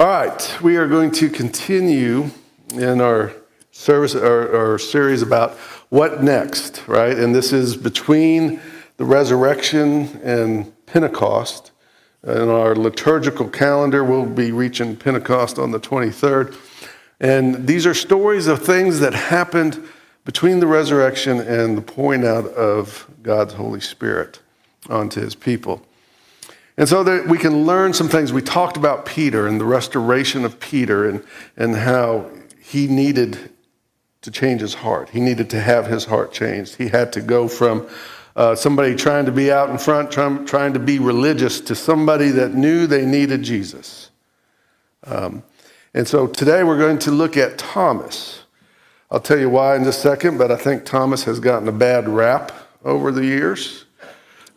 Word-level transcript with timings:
All 0.00 0.06
right, 0.06 0.56
we 0.62 0.78
are 0.78 0.88
going 0.88 1.10
to 1.10 1.28
continue 1.28 2.30
in 2.72 3.02
our 3.02 3.34
service, 3.70 4.14
our, 4.14 4.56
our 4.56 4.78
series 4.78 5.20
about 5.20 5.50
what 5.90 6.22
next, 6.22 6.88
right? 6.88 7.18
And 7.18 7.34
this 7.34 7.52
is 7.52 7.76
between 7.76 8.62
the 8.96 9.04
resurrection 9.04 10.18
and 10.24 10.72
Pentecost. 10.86 11.72
In 12.26 12.48
our 12.48 12.74
liturgical 12.74 13.46
calendar, 13.50 14.02
we'll 14.02 14.24
be 14.24 14.52
reaching 14.52 14.96
Pentecost 14.96 15.58
on 15.58 15.70
the 15.70 15.78
23rd. 15.78 16.56
And 17.20 17.66
these 17.66 17.84
are 17.84 17.92
stories 17.92 18.46
of 18.46 18.62
things 18.62 19.00
that 19.00 19.12
happened 19.12 19.86
between 20.24 20.60
the 20.60 20.66
resurrection 20.66 21.40
and 21.40 21.76
the 21.76 21.82
pouring 21.82 22.26
out 22.26 22.46
of 22.46 23.06
God's 23.22 23.52
Holy 23.52 23.80
Spirit 23.80 24.38
onto 24.88 25.20
his 25.20 25.34
people. 25.34 25.86
And 26.76 26.88
so 26.88 27.02
that 27.04 27.26
we 27.26 27.36
can 27.36 27.66
learn 27.66 27.92
some 27.92 28.08
things. 28.08 28.32
We 28.32 28.42
talked 28.42 28.76
about 28.76 29.04
Peter 29.04 29.46
and 29.46 29.60
the 29.60 29.64
restoration 29.64 30.44
of 30.44 30.58
Peter 30.60 31.08
and, 31.08 31.22
and 31.56 31.76
how 31.76 32.30
he 32.62 32.86
needed 32.86 33.50
to 34.22 34.30
change 34.30 34.60
his 34.60 34.74
heart. 34.74 35.10
He 35.10 35.20
needed 35.20 35.50
to 35.50 35.60
have 35.60 35.86
his 35.86 36.04
heart 36.04 36.32
changed. 36.32 36.76
He 36.76 36.88
had 36.88 37.12
to 37.14 37.20
go 37.20 37.48
from 37.48 37.88
uh, 38.36 38.54
somebody 38.54 38.94
trying 38.94 39.26
to 39.26 39.32
be 39.32 39.50
out 39.50 39.70
in 39.70 39.78
front, 39.78 40.10
trying, 40.10 40.46
trying 40.46 40.72
to 40.74 40.78
be 40.78 40.98
religious, 40.98 41.60
to 41.62 41.74
somebody 41.74 42.28
that 42.30 42.54
knew 42.54 42.86
they 42.86 43.04
needed 43.04 43.42
Jesus. 43.42 44.10
Um, 45.04 45.42
and 45.94 46.06
so 46.06 46.26
today 46.26 46.62
we're 46.62 46.78
going 46.78 46.98
to 47.00 47.10
look 47.10 47.36
at 47.36 47.58
Thomas. 47.58 48.44
I'll 49.10 49.20
tell 49.20 49.38
you 49.38 49.50
why 49.50 49.74
in 49.76 49.84
just 49.84 49.98
a 49.98 50.02
second, 50.02 50.38
but 50.38 50.52
I 50.52 50.56
think 50.56 50.84
Thomas 50.84 51.24
has 51.24 51.40
gotten 51.40 51.66
a 51.66 51.72
bad 51.72 52.08
rap 52.08 52.52
over 52.84 53.10
the 53.10 53.24
years. 53.24 53.86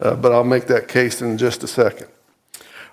Uh, 0.04 0.16
but 0.18 0.34
I'll 0.34 0.44
make 0.44 0.68
that 0.68 0.90
case 0.90 1.22
in 1.22 1.38
just 1.38 1.64
a 1.64 1.68
second. 1.68 2.08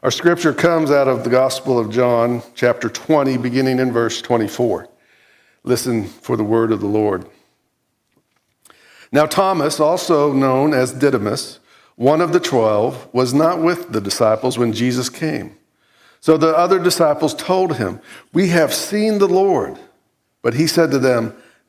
Our 0.05 0.12
scripture 0.12 0.55
comes 0.55 0.92
out 0.92 1.09
of 1.09 1.24
the 1.24 1.30
Gospel 1.30 1.77
of 1.77 1.91
John, 1.91 2.41
chapter 2.55 2.88
20, 2.88 3.37
beginning 3.37 3.80
in 3.80 3.92
verse 3.92 4.23
24. 4.23 4.88
Listen 5.65 6.04
for 6.04 6.37
the 6.37 6.45
word 6.45 6.71
of 6.71 6.79
the 6.79 6.87
Lord. 6.87 7.26
Now, 9.10 9.26
Thomas, 9.26 9.80
also 9.80 10.32
known 10.32 10.73
as 10.73 10.93
Didymus, 10.93 11.59
one 11.96 12.21
of 12.21 12.32
the 12.32 12.38
twelve, 12.38 13.12
was 13.12 13.34
not 13.34 13.60
with 13.60 13.90
the 13.90 14.01
disciples 14.01 14.56
when 14.56 14.73
Jesus 14.73 15.09
came. 15.09 15.56
So 16.21 16.37
the 16.37 16.56
other 16.56 16.79
disciples 16.79 17.34
told 17.34 17.77
him, 17.77 18.01
We 18.32 18.51
have 18.51 18.73
seen 18.73 19.18
the 19.18 19.29
Lord. 19.29 19.80
But 20.43 20.54
he 20.54 20.68
said 20.68 20.93
to 20.93 20.99
them, 21.01 21.34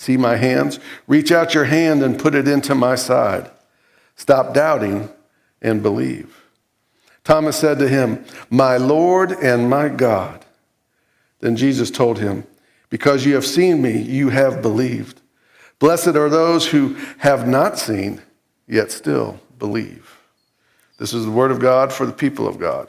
See 0.00 0.16
my 0.16 0.36
hands? 0.36 0.80
Reach 1.06 1.30
out 1.30 1.52
your 1.52 1.64
hand 1.64 2.02
and 2.02 2.18
put 2.18 2.34
it 2.34 2.48
into 2.48 2.74
my 2.74 2.94
side. 2.94 3.50
Stop 4.16 4.54
doubting 4.54 5.10
and 5.60 5.82
believe. 5.82 6.42
Thomas 7.22 7.58
said 7.58 7.78
to 7.80 7.86
him, 7.86 8.24
My 8.48 8.78
Lord 8.78 9.30
and 9.30 9.68
my 9.68 9.90
God. 9.90 10.42
Then 11.40 11.54
Jesus 11.54 11.90
told 11.90 12.18
him, 12.18 12.46
Because 12.88 13.26
you 13.26 13.34
have 13.34 13.44
seen 13.44 13.82
me, 13.82 14.00
you 14.00 14.30
have 14.30 14.62
believed. 14.62 15.20
Blessed 15.78 16.16
are 16.16 16.30
those 16.30 16.68
who 16.68 16.96
have 17.18 17.46
not 17.46 17.78
seen, 17.78 18.22
yet 18.66 18.90
still 18.90 19.38
believe. 19.58 20.18
This 20.96 21.12
is 21.12 21.26
the 21.26 21.30
word 21.30 21.50
of 21.50 21.60
God 21.60 21.92
for 21.92 22.06
the 22.06 22.12
people 22.12 22.48
of 22.48 22.58
God. 22.58 22.88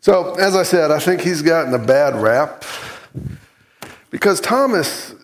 So, 0.00 0.36
as 0.36 0.56
I 0.56 0.62
said, 0.62 0.90
I 0.90 1.00
think 1.00 1.20
he's 1.20 1.42
gotten 1.42 1.74
a 1.74 1.78
bad 1.78 2.16
rap 2.16 2.64
because 4.12 4.40
Thomas, 4.40 5.14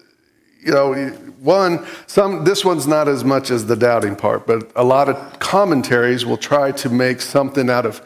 you 0.60 0.72
know, 0.72 0.94
one, 1.40 1.86
some, 2.08 2.42
this 2.42 2.64
one's 2.64 2.88
not 2.88 3.06
as 3.06 3.22
much 3.22 3.52
as 3.52 3.66
the 3.66 3.76
doubting 3.76 4.16
part, 4.16 4.46
but 4.46 4.72
a 4.74 4.82
lot 4.82 5.08
of 5.08 5.38
commentaries 5.38 6.26
will 6.26 6.38
try 6.38 6.72
to 6.72 6.88
make 6.88 7.20
something 7.20 7.70
out 7.70 7.86
of 7.86 8.02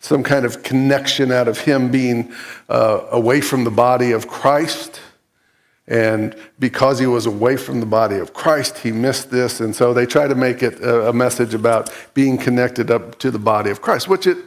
some 0.00 0.24
kind 0.24 0.44
of 0.44 0.64
connection 0.64 1.30
out 1.30 1.46
of 1.46 1.58
him 1.58 1.92
being 1.92 2.32
uh, 2.68 3.06
away 3.12 3.40
from 3.40 3.62
the 3.62 3.70
body 3.70 4.10
of 4.10 4.26
Christ. 4.26 5.00
And 5.86 6.34
because 6.58 6.98
he 6.98 7.06
was 7.06 7.26
away 7.26 7.56
from 7.56 7.78
the 7.78 7.86
body 7.86 8.16
of 8.16 8.32
Christ, 8.32 8.78
he 8.78 8.90
missed 8.90 9.30
this. 9.30 9.60
And 9.60 9.76
so 9.76 9.94
they 9.94 10.06
try 10.06 10.26
to 10.26 10.34
make 10.34 10.62
it 10.62 10.80
a, 10.80 11.10
a 11.10 11.12
message 11.12 11.54
about 11.54 11.92
being 12.14 12.36
connected 12.38 12.90
up 12.90 13.18
to 13.18 13.30
the 13.30 13.38
body 13.38 13.70
of 13.70 13.80
Christ, 13.80 14.08
which 14.08 14.26
it, 14.26 14.38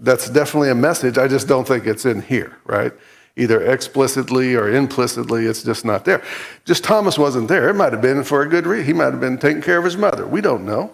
that's 0.00 0.30
definitely 0.30 0.70
a 0.70 0.74
message. 0.74 1.18
I 1.18 1.28
just 1.28 1.46
don't 1.46 1.68
think 1.68 1.86
it's 1.86 2.06
in 2.06 2.22
here, 2.22 2.56
right? 2.64 2.92
Either 3.40 3.62
explicitly 3.62 4.54
or 4.54 4.68
implicitly. 4.68 5.46
It's 5.46 5.62
just 5.62 5.84
not 5.84 6.04
there. 6.04 6.22
Just 6.64 6.84
Thomas 6.84 7.18
wasn't 7.18 7.48
there. 7.48 7.68
It 7.70 7.74
might 7.74 7.92
have 7.92 8.02
been 8.02 8.22
for 8.22 8.42
a 8.42 8.48
good 8.48 8.66
reason. 8.66 8.86
He 8.86 8.92
might 8.92 9.12
have 9.12 9.20
been 9.20 9.38
taking 9.38 9.62
care 9.62 9.78
of 9.78 9.84
his 9.84 9.96
mother. 9.96 10.26
We 10.26 10.40
don't 10.40 10.66
know. 10.66 10.92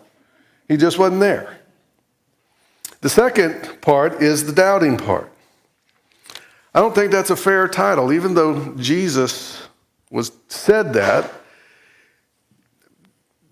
He 0.69 0.77
just 0.77 0.99
wasn't 0.99 1.21
there. 1.21 1.59
The 3.01 3.09
second 3.09 3.81
part 3.81 4.23
is 4.23 4.47
the 4.47 4.53
doubting 4.53 4.97
part. 4.97 5.31
I 6.75 6.81
don't 6.81 6.95
think 6.95 7.11
that's 7.11 7.31
a 7.31 7.37
fair 7.37 7.69
title, 7.69 8.13
even 8.13 8.35
though 8.35 8.75
Jesus 8.77 9.67
was 10.11 10.33
said 10.49 10.93
that. 10.93 11.33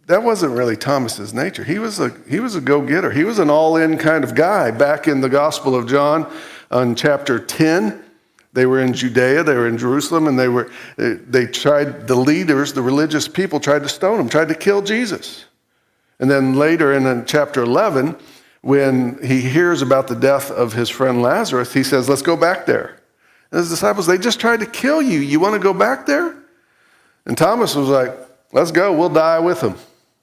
That 0.06 0.22
wasn't 0.22 0.52
really 0.52 0.76
Thomas's 0.76 1.32
nature. 1.32 1.64
He 1.64 1.78
was 1.78 1.98
a 1.98 2.14
he 2.28 2.38
was 2.38 2.54
a 2.54 2.60
go-getter. 2.60 3.10
He 3.10 3.24
was 3.24 3.38
an 3.38 3.48
all-in 3.48 3.96
kind 3.96 4.22
of 4.22 4.34
guy. 4.34 4.70
Back 4.70 5.08
in 5.08 5.22
the 5.22 5.30
Gospel 5.30 5.74
of 5.74 5.88
John, 5.88 6.24
uh, 6.70 6.78
on 6.78 6.94
chapter 6.94 7.38
10, 7.38 8.03
they 8.54 8.66
were 8.66 8.80
in 8.80 8.94
Judea, 8.94 9.42
they 9.42 9.54
were 9.54 9.66
in 9.66 9.76
Jerusalem, 9.76 10.28
and 10.28 10.38
they 10.38 10.48
were 10.48 10.70
uh, 10.96 11.16
they 11.26 11.46
tried 11.46 12.06
the 12.06 12.14
leaders, 12.14 12.72
the 12.72 12.82
religious 12.82 13.26
people 13.26 13.58
tried 13.58 13.82
to 13.82 13.88
stone 13.88 14.20
him, 14.20 14.28
tried 14.28 14.48
to 14.48 14.54
kill 14.54 14.80
Jesus. 14.80 15.44
And 16.20 16.30
then 16.30 16.54
later 16.54 16.94
in 16.94 17.04
uh, 17.04 17.24
chapter 17.24 17.62
11, 17.62 18.16
when 18.62 19.18
he 19.22 19.40
hears 19.40 19.82
about 19.82 20.06
the 20.06 20.14
death 20.14 20.52
of 20.52 20.72
his 20.72 20.88
friend 20.88 21.20
Lazarus, 21.20 21.72
he 21.72 21.82
says, 21.82 22.08
"Let's 22.08 22.22
go 22.22 22.36
back 22.36 22.64
there." 22.64 23.00
And 23.50 23.58
his 23.58 23.68
disciples, 23.68 24.06
they 24.06 24.18
just 24.18 24.40
tried 24.40 24.60
to 24.60 24.66
kill 24.66 25.02
you. 25.02 25.18
You 25.18 25.40
want 25.40 25.54
to 25.54 25.60
go 25.60 25.74
back 25.74 26.06
there? 26.06 26.36
And 27.26 27.36
Thomas 27.36 27.74
was 27.74 27.88
like, 27.88 28.16
"Let's 28.52 28.70
go. 28.70 28.96
We'll 28.96 29.08
die 29.08 29.40
with 29.40 29.60
him." 29.60 29.74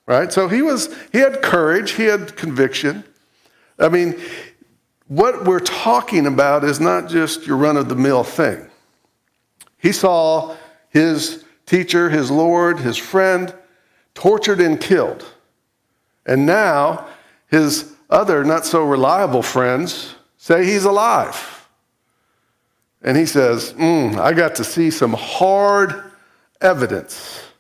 Right? 0.06 0.32
So 0.32 0.48
he 0.48 0.62
was 0.62 0.90
he 1.12 1.20
had 1.20 1.42
courage, 1.42 1.92
he 1.92 2.06
had 2.06 2.38
conviction. 2.38 3.04
I 3.78 3.90
mean, 3.90 4.20
what 5.12 5.44
we're 5.44 5.60
talking 5.60 6.26
about 6.26 6.64
is 6.64 6.80
not 6.80 7.10
just 7.10 7.46
your 7.46 7.58
run 7.58 7.76
of 7.76 7.90
the 7.90 7.96
mill 7.96 8.24
thing. 8.24 8.66
He 9.78 9.92
saw 9.92 10.56
his 10.88 11.44
teacher, 11.66 12.10
his 12.10 12.32
Lord, 12.32 12.80
his 12.80 12.96
friend 12.96 13.54
tortured 14.14 14.62
and 14.62 14.80
killed. 14.80 15.26
And 16.26 16.46
now 16.46 17.10
his 17.48 17.94
other 18.10 18.46
not 18.46 18.66
so 18.66 18.86
reliable 18.86 19.42
friends 19.42 20.16
say 20.38 20.64
he's 20.64 20.86
alive. 20.86 21.68
And 23.02 23.18
he 23.18 23.26
says, 23.26 23.74
mm, 23.74 24.18
I 24.18 24.32
got 24.32 24.56
to 24.56 24.64
see 24.64 24.90
some 24.92 25.12
hard 25.12 26.06
evidence 26.62 27.51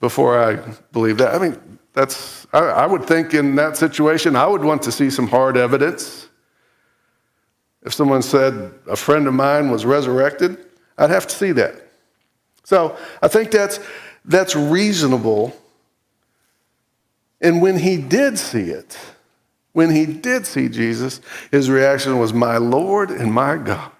before 0.00 0.42
I 0.42 0.56
believe 0.92 1.18
that. 1.18 1.34
I 1.34 1.38
mean, 1.38 1.78
that's, 1.92 2.46
I, 2.52 2.58
I 2.58 2.86
would 2.86 3.04
think 3.04 3.34
in 3.34 3.54
that 3.56 3.76
situation, 3.76 4.34
I 4.34 4.46
would 4.46 4.64
want 4.64 4.82
to 4.82 4.92
see 4.92 5.10
some 5.10 5.28
hard 5.28 5.56
evidence. 5.56 6.28
If 7.82 7.94
someone 7.94 8.22
said 8.22 8.72
a 8.86 8.96
friend 8.96 9.26
of 9.26 9.34
mine 9.34 9.70
was 9.70 9.84
resurrected, 9.84 10.56
I'd 10.98 11.10
have 11.10 11.26
to 11.26 11.34
see 11.34 11.52
that. 11.52 11.74
So 12.64 12.96
I 13.22 13.28
think 13.28 13.50
that's, 13.50 13.80
that's 14.24 14.54
reasonable. 14.54 15.56
And 17.40 17.62
when 17.62 17.78
he 17.78 17.96
did 17.96 18.38
see 18.38 18.70
it, 18.70 18.98
when 19.72 19.90
he 19.90 20.04
did 20.04 20.46
see 20.46 20.68
Jesus, 20.68 21.20
his 21.50 21.70
reaction 21.70 22.18
was, 22.18 22.32
My 22.32 22.58
Lord 22.58 23.10
and 23.10 23.32
my 23.32 23.56
God. 23.56 23.92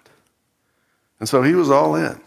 And 1.19 1.27
so 1.27 1.41
he 1.41 1.55
was 1.55 1.69
all 1.69 1.95
in. 1.95 2.19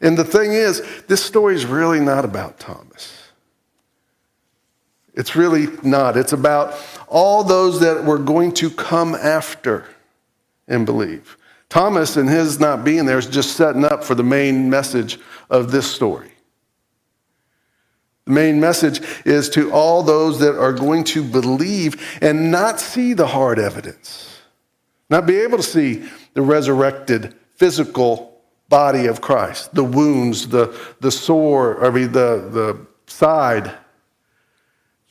And 0.00 0.16
the 0.16 0.24
thing 0.24 0.52
is, 0.52 0.82
this 1.06 1.22
story 1.22 1.54
is 1.54 1.66
really 1.66 2.00
not 2.00 2.24
about 2.24 2.58
Thomas. 2.58 3.24
It's 5.14 5.36
really 5.36 5.68
not. 5.82 6.16
It's 6.16 6.32
about 6.32 6.74
all 7.08 7.44
those 7.44 7.80
that 7.80 8.04
were 8.04 8.18
going 8.18 8.52
to 8.54 8.70
come 8.70 9.14
after 9.14 9.86
and 10.66 10.84
believe. 10.84 11.36
Thomas 11.68 12.16
and 12.16 12.28
his 12.28 12.60
not 12.60 12.84
being 12.84 13.06
there 13.06 13.18
is 13.18 13.26
just 13.26 13.56
setting 13.56 13.84
up 13.84 14.04
for 14.04 14.14
the 14.14 14.22
main 14.24 14.68
message 14.68 15.18
of 15.50 15.70
this 15.70 15.90
story. 15.90 16.30
The 18.26 18.32
main 18.32 18.58
message 18.58 19.02
is 19.24 19.48
to 19.50 19.70
all 19.72 20.02
those 20.02 20.40
that 20.40 20.58
are 20.58 20.72
going 20.72 21.04
to 21.04 21.22
believe 21.22 22.18
and 22.22 22.50
not 22.50 22.80
see 22.80 23.12
the 23.12 23.26
hard 23.26 23.58
evidence, 23.58 24.40
not 25.10 25.26
be 25.26 25.36
able 25.36 25.58
to 25.58 25.62
see 25.62 26.08
the 26.32 26.42
resurrected 26.42 27.34
physical 27.56 28.33
body 28.74 29.06
of 29.06 29.20
Christ, 29.20 29.72
the 29.72 29.84
wounds, 29.84 30.48
the, 30.48 30.76
the 30.98 31.12
sore, 31.12 31.86
I 31.86 31.90
mean, 31.90 32.10
the, 32.10 32.48
the 32.50 32.86
side. 33.06 33.72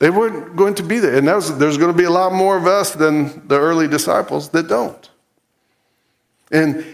They 0.00 0.10
weren't 0.10 0.54
going 0.54 0.74
to 0.74 0.82
be 0.82 0.98
there. 0.98 1.16
And 1.16 1.26
was, 1.26 1.56
there's 1.56 1.78
going 1.78 1.90
to 1.90 1.96
be 1.96 2.04
a 2.04 2.10
lot 2.10 2.34
more 2.34 2.58
of 2.58 2.66
us 2.66 2.90
than 2.90 3.48
the 3.48 3.58
early 3.58 3.88
disciples 3.88 4.50
that 4.50 4.68
don't. 4.68 5.08
And 6.52 6.84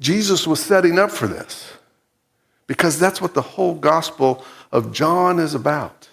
Jesus 0.00 0.46
was 0.46 0.60
setting 0.60 0.98
up 0.98 1.10
for 1.10 1.26
this 1.26 1.74
because 2.66 2.98
that's 2.98 3.20
what 3.20 3.34
the 3.34 3.42
whole 3.42 3.74
gospel 3.74 4.46
of 4.72 4.94
John 4.94 5.38
is 5.38 5.54
about 5.54 6.08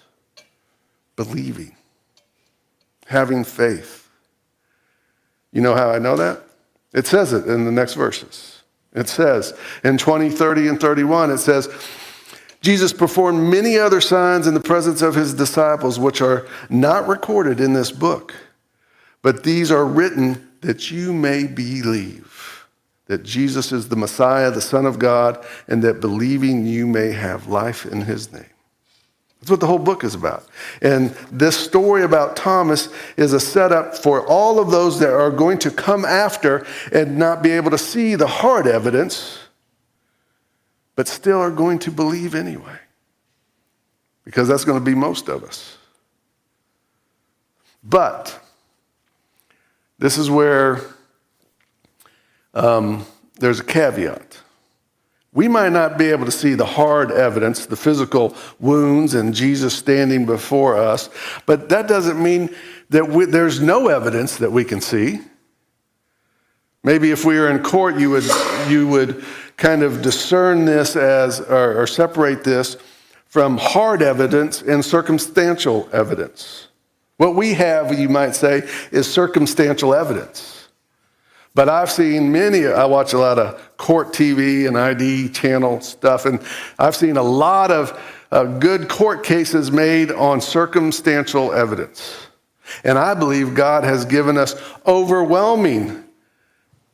believing, 1.16 1.74
having 3.06 3.46
faith. 3.46 4.10
You 5.54 5.62
know 5.62 5.74
how 5.74 5.90
I 5.90 6.00
know 6.00 6.18
that? 6.18 6.42
It 6.94 7.08
says 7.08 7.32
it 7.32 7.48
in 7.48 7.64
the 7.64 7.72
next 7.72 7.94
verses. 7.94 8.61
It 8.94 9.08
says 9.08 9.54
in 9.84 9.98
20, 9.98 10.30
30, 10.30 10.68
and 10.68 10.80
31, 10.80 11.32
it 11.32 11.38
says, 11.38 11.70
Jesus 12.62 12.94
performed 12.94 13.50
many 13.52 13.78
other 13.78 14.02
signs 14.02 14.46
in 14.46 14.54
the 14.54 14.60
presence 14.60 15.02
of 15.02 15.16
his 15.16 15.34
disciples, 15.34 15.98
which 15.98 16.22
are 16.22 16.46
not 16.70 17.08
recorded 17.08 17.60
in 17.60 17.74
this 17.74 17.92
book, 17.92 18.36
but 19.22 19.44
these 19.44 19.72
are 19.72 19.86
written 19.86 20.52
that 20.62 20.92
you 20.92 21.12
may 21.12 21.48
believe 21.48 22.68
that 23.08 23.24
Jesus 23.24 23.72
is 23.72 23.90
the 23.90 23.96
Messiah, 23.96 24.52
the 24.52 24.62
Son 24.62 24.86
of 24.86 25.00
God, 25.00 25.44
and 25.68 25.84
that 25.84 26.00
believing 26.00 26.66
you 26.66 26.86
may 26.86 27.12
have 27.12 27.48
life 27.48 27.86
in 27.86 28.02
his 28.02 28.32
name. 28.32 28.46
That's 29.42 29.50
what 29.50 29.60
the 29.60 29.68
whole 29.68 29.80
book 29.80 30.04
is 30.04 30.14
about. 30.14 30.46
And 30.84 31.10
this 31.32 31.58
story 31.58 32.04
about 32.04 32.36
Thomas 32.36 32.90
is 33.18 33.34
a 33.34 33.40
setup 33.40 33.98
for 33.98 34.26
all 34.28 34.60
of 34.60 34.70
those 34.70 35.00
that 35.00 35.12
are 35.12 35.32
going 35.32 35.58
to 35.60 35.72
come 35.72 36.06
after 36.06 36.66
and 36.94 37.18
not 37.18 37.42
be 37.42 37.50
able 37.50 37.72
to 37.72 37.78
see 37.78 38.14
the 38.14 38.28
hard 38.28 38.68
evidence, 38.68 39.40
but 40.96 41.08
still 41.08 41.40
are 41.40 41.50
going 41.50 41.80
to 41.80 41.92
believe 41.92 42.36
anyway. 42.36 42.78
Because 44.26 44.48
that's 44.48 44.64
going 44.64 44.78
to 44.78 44.86
be 44.86 44.94
most 44.94 45.28
of 45.28 45.44
us. 45.44 45.78
But 47.84 48.40
this 49.98 50.20
is 50.20 50.30
where 50.30 50.82
um, 52.54 53.08
there's 53.40 53.60
a 53.60 53.64
caveat. 53.64 54.41
We 55.34 55.48
might 55.48 55.72
not 55.72 55.98
be 55.98 56.08
able 56.08 56.26
to 56.26 56.32
see 56.32 56.56
the 56.56 56.66
hard 56.66 57.10
evidence, 57.10 57.66
the 57.66 57.78
physical 57.78 58.36
wounds 58.60 59.14
and 59.14 59.34
Jesus 59.34 59.74
standing 59.74 60.26
before 60.26 60.76
us, 60.76 61.10
but 61.46 61.70
that 61.70 61.88
doesn't 61.88 62.22
mean 62.22 62.54
that 62.90 63.08
we, 63.08 63.26
there's 63.26 63.62
no 63.62 63.88
evidence 63.88 64.38
that 64.38 64.52
we 64.52 64.66
can 64.66 64.82
see. 64.82 65.22
Maybe 66.84 67.12
if 67.12 67.24
we 67.24 67.40
were 67.40 67.50
in 67.50 67.64
court, 67.64 67.98
you 67.98 68.10
would, 68.10 68.26
you 68.68 68.88
would 68.88 69.24
kind 69.56 69.84
of 69.84 70.02
discern 70.02 70.66
this 70.66 70.96
as, 70.96 71.40
or, 71.40 71.82
or 71.82 71.88
separate 71.88 72.44
this 72.44 72.76
from 73.28 73.58
hard 73.58 74.02
evidence 74.02 74.62
and 74.62 74.84
circumstantial 74.84 75.88
evidence. 75.94 76.68
What 77.16 77.36
we 77.36 77.54
have, 77.54 77.98
you 77.98 78.10
might 78.10 78.36
say, 78.36 78.68
is 78.92 79.10
circumstantial 79.10 79.94
evidence. 79.94 80.61
But 81.54 81.68
I've 81.68 81.92
seen 81.92 82.32
many, 82.32 82.66
I 82.66 82.86
watch 82.86 83.14
a 83.14 83.18
lot 83.18 83.38
of 83.38 83.78
court 83.78 84.14
TV 84.14 84.68
and 84.68 84.78
ID 84.78 85.30
channel 85.30 85.82
stuff, 85.82 86.26
and 86.26 86.42
I've 86.80 86.96
seen 86.96 87.18
a 87.18 87.24
lot 87.24 87.72
of 87.72 88.00
uh, 88.32 88.46
good 88.46 88.88
court 88.88 89.24
cases 89.24 89.72
made 89.72 90.12
on 90.12 90.40
circumstantial 90.40 91.52
evidence. 91.52 92.28
And 92.86 92.98
I 92.98 93.14
believe 93.14 93.54
God 93.54 93.84
has 93.84 94.06
given 94.06 94.38
us 94.38 94.56
overwhelming 94.88 96.06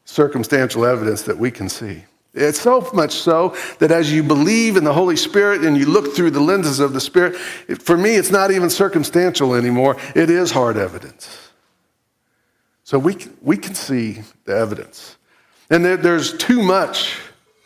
circumstantial 0.06 0.86
evidence 0.86 1.22
that 1.24 1.38
we 1.38 1.52
can 1.52 1.70
see. 1.70 2.04
It's 2.34 2.62
so 2.62 2.88
much 2.94 3.14
so 3.14 3.56
that 3.80 3.92
as 3.92 4.12
you 4.12 4.24
believe 4.24 4.78
in 4.78 4.84
the 4.84 4.94
Holy 4.94 5.16
Spirit 5.16 5.64
and 5.64 5.78
you 5.78 5.86
look 5.86 6.16
through 6.16 6.32
the 6.32 6.40
lenses 6.40 6.80
of 6.80 6.94
the 6.94 7.02
Spirit, 7.02 7.36
for 7.36 7.98
me, 7.98 8.16
it's 8.16 8.32
not 8.32 8.52
even 8.52 8.70
circumstantial 8.70 9.54
anymore. 9.54 9.98
It 10.16 10.30
is 10.30 10.52
hard 10.52 10.78
evidence. 10.78 11.47
So 12.88 12.98
we 12.98 13.18
we 13.42 13.58
can 13.58 13.76
see 13.76 14.22
the 14.46 14.56
evidence. 14.56 15.18
And 15.70 15.84
there, 15.84 15.98
there's 15.98 16.38
too 16.38 16.64
much. 16.64 17.20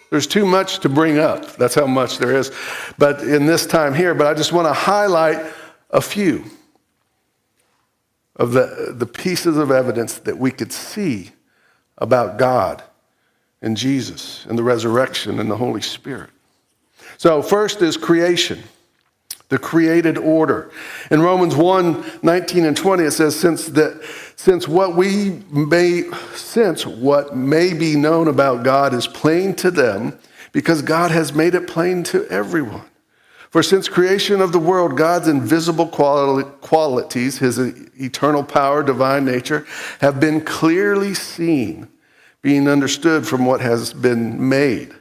There's 0.10 0.26
too 0.26 0.48
much 0.48 0.80
to 0.80 0.90
bring 0.90 1.20
up. 1.20 1.58
That's 1.58 1.76
how 1.76 1.86
much 1.86 2.18
there 2.18 2.36
is. 2.36 2.52
But 2.98 3.22
in 3.22 3.46
this 3.46 3.68
time 3.68 3.94
here, 3.94 4.16
but 4.16 4.26
I 4.26 4.34
just 4.34 4.52
want 4.52 4.68
to 4.68 4.74
highlight 4.74 5.46
a 5.92 6.02
few 6.02 6.46
of 8.38 8.54
the, 8.54 8.96
the 8.98 9.06
pieces 9.06 9.58
of 9.58 9.70
evidence 9.70 10.18
that 10.18 10.40
we 10.40 10.50
could 10.50 10.74
see 10.74 11.30
about 12.00 12.40
God 12.40 12.82
and 13.62 13.78
Jesus 13.78 14.48
and 14.50 14.58
the 14.58 14.64
resurrection 14.64 15.40
and 15.40 15.52
the 15.52 15.58
Holy 15.58 15.82
Spirit. 15.82 16.32
So, 17.20 17.44
first 17.44 17.84
is 17.84 17.96
creation 17.96 18.64
the 19.52 19.60
created 19.60 20.18
order. 20.18 20.72
In 21.12 21.22
Romans 21.22 21.56
1 21.56 22.04
19 22.24 22.66
and 22.66 22.76
20, 22.76 23.04
it 23.04 23.12
says, 23.12 23.38
since, 23.38 23.68
that, 23.68 24.02
since, 24.38 24.66
what 24.66 24.96
we 24.96 25.42
may, 25.52 26.04
since 26.34 26.86
what 26.86 27.36
may 27.36 27.74
be 27.74 27.98
known 27.98 28.30
about 28.30 28.64
God 28.64 28.94
is 28.94 29.08
plain 29.08 29.54
to 29.56 29.70
them, 29.70 30.18
because 30.54 30.82
God 30.82 31.12
has 31.12 31.34
made 31.34 31.54
it 31.54 31.68
plain 31.68 32.02
to 32.04 32.26
everyone. 32.30 32.86
For 33.50 33.62
since 33.62 33.90
creation 33.90 34.40
of 34.40 34.54
the 34.54 34.60
world, 34.60 34.96
God's 34.96 35.28
invisible 35.28 35.88
qualities, 35.88 37.40
his 37.40 37.60
eternal 37.60 38.46
power, 38.46 38.82
divine 38.82 39.26
nature, 39.26 39.68
have 40.00 40.22
been 40.22 40.40
clearly 40.46 41.14
seen, 41.14 41.90
being 42.42 42.70
understood 42.70 43.28
from 43.28 43.46
what 43.46 43.60
has 43.60 43.92
been 43.92 44.48
made, 44.48 44.96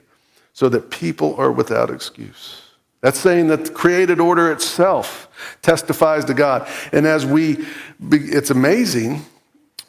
so 0.53 0.69
that 0.69 0.91
people 0.91 1.37
are 1.37 1.53
without 1.53 1.89
excuse. 1.89 2.70
That's 3.01 3.19
saying 3.19 3.49
that 3.49 3.67
the 3.67 3.73
created 3.73 4.21
order 4.21 4.53
itself 4.53 5.29
testifies 5.63 6.25
to 6.27 6.35
God. 6.35 6.69
And 6.93 7.07
as 7.07 7.25
we, 7.25 7.65
it's 8.11 8.51
amazing, 8.51 9.25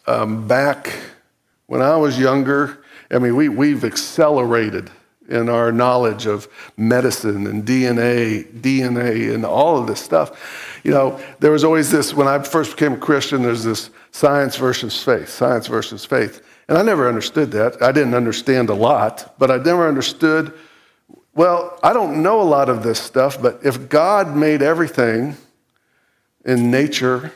um, 0.07 0.47
back 0.47 0.93
when 1.67 1.81
I 1.81 1.97
was 1.97 2.17
younger, 2.17 2.83
I 3.09 3.19
mean, 3.19 3.35
we, 3.35 3.49
we've 3.49 3.83
accelerated 3.83 4.89
in 5.27 5.49
our 5.49 5.71
knowledge 5.71 6.25
of 6.25 6.47
medicine 6.77 7.47
and 7.47 7.65
DNA, 7.65 8.43
DNA, 8.61 9.33
and 9.33 9.45
all 9.45 9.77
of 9.77 9.87
this 9.87 9.99
stuff. 9.99 10.79
You 10.83 10.91
know, 10.91 11.19
there 11.39 11.51
was 11.51 11.63
always 11.63 11.91
this, 11.91 12.13
when 12.13 12.27
I 12.27 12.39
first 12.39 12.71
became 12.71 12.93
a 12.93 12.97
Christian, 12.97 13.41
there's 13.41 13.63
this 13.63 13.89
science 14.11 14.57
versus 14.57 15.01
faith, 15.01 15.29
science 15.29 15.67
versus 15.67 16.03
faith. 16.03 16.45
And 16.67 16.77
I 16.77 16.81
never 16.81 17.07
understood 17.07 17.51
that. 17.51 17.81
I 17.81 17.91
didn't 17.91 18.13
understand 18.13 18.69
a 18.69 18.73
lot, 18.73 19.35
but 19.37 19.51
I 19.51 19.57
never 19.57 19.87
understood 19.87 20.53
well, 21.33 21.79
I 21.81 21.93
don't 21.93 22.21
know 22.21 22.41
a 22.41 22.43
lot 22.43 22.69
of 22.69 22.83
this 22.83 22.99
stuff, 22.99 23.41
but 23.41 23.59
if 23.63 23.89
God 23.89 24.35
made 24.35 24.61
everything 24.61 25.37
in 26.43 26.71
nature 26.71 27.31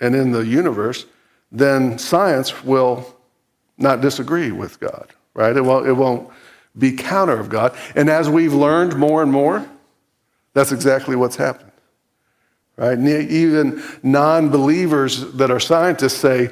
and 0.00 0.14
in 0.14 0.32
the 0.32 0.44
universe, 0.44 1.06
then 1.50 1.98
science 1.98 2.62
will 2.62 3.16
not 3.78 4.00
disagree 4.00 4.52
with 4.52 4.78
God, 4.78 5.12
right? 5.34 5.56
It 5.56 5.62
won't, 5.62 5.86
it 5.86 5.94
won't 5.94 6.30
be 6.76 6.92
counter 6.92 7.38
of 7.38 7.48
God. 7.48 7.76
And 7.94 8.10
as 8.10 8.28
we've 8.28 8.52
learned 8.52 8.96
more 8.96 9.22
and 9.22 9.32
more, 9.32 9.66
that's 10.52 10.72
exactly 10.72 11.16
what's 11.16 11.36
happened. 11.36 11.70
Right? 12.76 12.98
Even 12.98 13.82
non 14.02 14.48
believers 14.48 15.32
that 15.34 15.50
are 15.50 15.60
scientists 15.60 16.16
say 16.16 16.46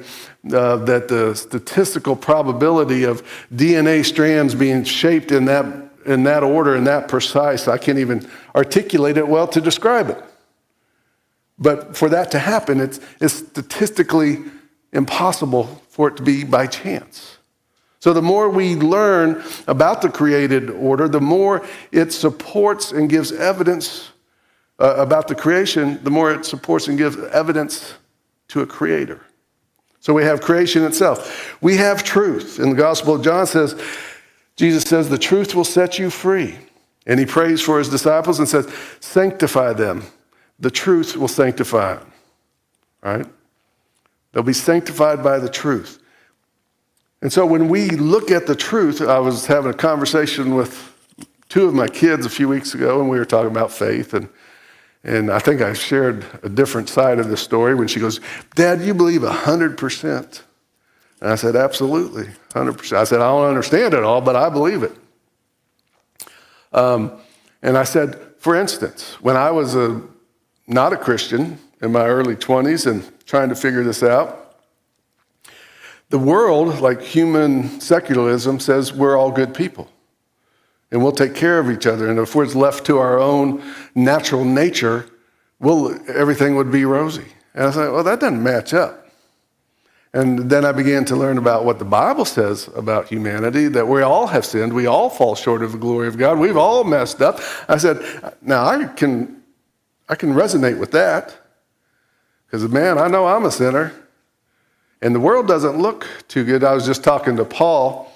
uh, 0.53 0.75
that 0.77 1.07
the 1.07 1.33
statistical 1.33 2.15
probability 2.15 3.03
of 3.03 3.23
DNA 3.51 4.05
strands 4.05 4.53
being 4.53 4.83
shaped 4.83 5.31
in 5.31 5.45
that 5.45 5.88
in 6.09 6.23
that 6.23 6.43
order 6.43 6.75
and 6.75 6.87
that 6.87 7.07
precise. 7.07 7.67
I 7.67 7.77
can't 7.77 7.99
even 7.99 8.27
articulate 8.55 9.17
it 9.17 9.27
well 9.27 9.47
to 9.47 9.61
describe 9.61 10.09
it. 10.09 10.21
But 11.59 11.95
for 11.95 12.09
that 12.09 12.31
to 12.31 12.39
happen, 12.39 12.79
it's, 12.79 12.99
it's 13.21 13.35
statistically 13.35 14.39
impossible 14.91 15.81
for 15.89 16.07
it 16.07 16.17
to 16.17 16.23
be 16.23 16.43
by 16.43 16.67
chance. 16.67 17.37
So 17.99 18.13
the 18.13 18.21
more 18.21 18.49
we 18.49 18.75
learn 18.75 19.43
about 19.67 20.01
the 20.01 20.09
created 20.09 20.69
order, 20.69 21.07
the 21.07 21.21
more 21.21 21.65
it 21.91 22.11
supports 22.13 22.91
and 22.91 23.09
gives 23.09 23.31
evidence 23.31 24.09
uh, 24.79 24.95
about 24.95 25.27
the 25.27 25.35
creation, 25.35 25.99
the 26.03 26.09
more 26.09 26.31
it 26.31 26.45
supports 26.45 26.87
and 26.87 26.97
gives 26.97 27.17
evidence 27.17 27.93
to 28.47 28.61
a 28.61 28.65
creator. 28.65 29.21
So 29.99 30.13
we 30.13 30.23
have 30.23 30.39
creation 30.39 30.85
itself. 30.85 31.61
We 31.61 31.75
have 31.75 32.03
truth. 32.03 32.57
In 32.57 32.69
the 32.69 32.75
Gospel 32.75 33.15
of 33.15 33.21
John 33.21 33.45
says, 33.45 33.79
Jesus 34.59 34.83
says, 34.83 35.07
The 35.07 35.17
truth 35.17 35.55
will 35.55 35.63
set 35.63 35.97
you 35.97 36.09
free. 36.09 36.57
And 37.07 37.17
he 37.17 37.25
prays 37.25 37.61
for 37.61 37.79
his 37.79 37.87
disciples 37.87 38.39
and 38.39 38.47
says, 38.47 38.69
Sanctify 38.99 39.71
them. 39.71 40.03
The 40.59 40.69
truth 40.69 41.15
will 41.15 41.29
sanctify 41.29 41.95
them. 41.95 42.11
Right? 43.01 43.25
They'll 44.33 44.43
be 44.43 44.51
sanctified 44.51 45.23
by 45.23 45.39
the 45.39 45.47
truth. 45.47 46.03
And 47.21 47.31
so 47.31 47.45
when 47.45 47.69
we 47.69 47.91
look 47.91 48.31
at 48.31 48.47
the 48.47 48.55
truth, 48.55 48.99
I 49.01 49.19
was 49.19 49.45
having 49.45 49.71
a 49.71 49.73
conversation 49.73 50.55
with 50.55 50.93
two 51.47 51.65
of 51.65 51.73
my 51.73 51.87
kids 51.87 52.25
a 52.25 52.29
few 52.29 52.49
weeks 52.49 52.73
ago, 52.73 52.99
and 52.99 53.09
we 53.09 53.17
were 53.17 53.23
talking 53.23 53.51
about 53.51 53.71
faith. 53.71 54.13
And, 54.13 54.27
and 55.05 55.31
I 55.31 55.39
think 55.39 55.61
I 55.61 55.71
shared 55.71 56.25
a 56.43 56.49
different 56.49 56.89
side 56.89 57.17
of 57.17 57.29
the 57.29 57.37
story 57.37 57.75
when 57.75 57.87
she 57.87 58.01
goes, 58.01 58.19
Dad, 58.55 58.81
you 58.81 58.93
believe 58.93 59.21
100% 59.21 60.41
And 61.21 61.29
I 61.29 61.35
said, 61.35 61.55
Absolutely, 61.55 62.25
100%. 62.51 62.93
I 62.97 63.03
said, 63.03 63.21
I 63.21 63.29
don't 63.29 63.47
understand 63.47 63.93
it 63.93 64.03
all, 64.03 64.21
but 64.21 64.35
I 64.35 64.49
believe 64.49 64.83
it. 64.83 64.95
Um, 66.71 67.11
and 67.61 67.77
I 67.77 67.83
said, 67.83 68.19
For 68.37 68.55
instance, 68.55 69.17
when 69.21 69.35
I 69.35 69.51
was 69.51 69.75
a, 69.75 70.01
not 70.67 70.93
a 70.93 70.97
Christian 70.97 71.57
in 71.81 71.91
my 71.91 72.05
early 72.05 72.35
20s 72.35 72.89
and 72.89 73.05
trying 73.25 73.49
to 73.49 73.55
figure 73.55 73.83
this 73.83 74.03
out, 74.03 74.57
the 76.09 76.19
world, 76.19 76.79
like 76.79 77.01
human 77.01 77.79
secularism, 77.79 78.59
says 78.59 78.91
we're 78.91 79.17
all 79.17 79.31
good 79.31 79.53
people 79.53 79.87
and 80.91 81.03
we'll 81.03 81.11
take 81.11 81.35
care 81.35 81.59
of 81.59 81.69
each 81.69 81.85
other. 81.85 82.09
And 82.09 82.19
if 82.19 82.33
we're 82.35 82.45
left 82.45 82.85
to 82.87 82.97
our 82.97 83.19
own 83.19 83.61
natural 83.93 84.43
nature, 84.43 85.07
we'll, 85.59 85.99
everything 86.09 86.55
would 86.55 86.71
be 86.71 86.85
rosy. 86.85 87.25
And 87.53 87.65
I 87.65 87.71
said, 87.71 87.91
well, 87.91 88.03
that 88.03 88.19
doesn't 88.19 88.41
match 88.41 88.73
up. 88.73 89.08
And 90.13 90.49
then 90.49 90.65
I 90.65 90.71
began 90.71 91.05
to 91.05 91.15
learn 91.15 91.37
about 91.37 91.65
what 91.65 91.77
the 91.77 91.85
Bible 91.85 92.25
says 92.25 92.67
about 92.75 93.07
humanity 93.07 93.67
that 93.67 93.87
we 93.87 94.01
all 94.01 94.25
have 94.27 94.43
sinned. 94.43 94.73
We 94.73 94.87
all 94.87 95.09
fall 95.09 95.35
short 95.35 95.61
of 95.61 95.73
the 95.73 95.77
glory 95.77 96.07
of 96.07 96.17
God. 96.17 96.39
We've 96.39 96.57
all 96.57 96.83
messed 96.83 97.21
up. 97.21 97.39
I 97.67 97.77
said, 97.77 98.01
now 98.41 98.65
I 98.65 98.85
can, 98.85 99.43
I 100.07 100.15
can 100.15 100.33
resonate 100.33 100.79
with 100.79 100.91
that 100.91 101.37
because, 102.45 102.67
man, 102.69 102.97
I 102.97 103.07
know 103.07 103.27
I'm 103.27 103.45
a 103.45 103.51
sinner. 103.51 103.93
And 105.01 105.13
the 105.13 105.19
world 105.19 105.47
doesn't 105.47 105.77
look 105.77 106.07
too 106.27 106.43
good. 106.43 106.63
I 106.63 106.73
was 106.73 106.85
just 106.85 107.03
talking 107.03 107.37
to 107.37 107.45
Paul. 107.45 108.11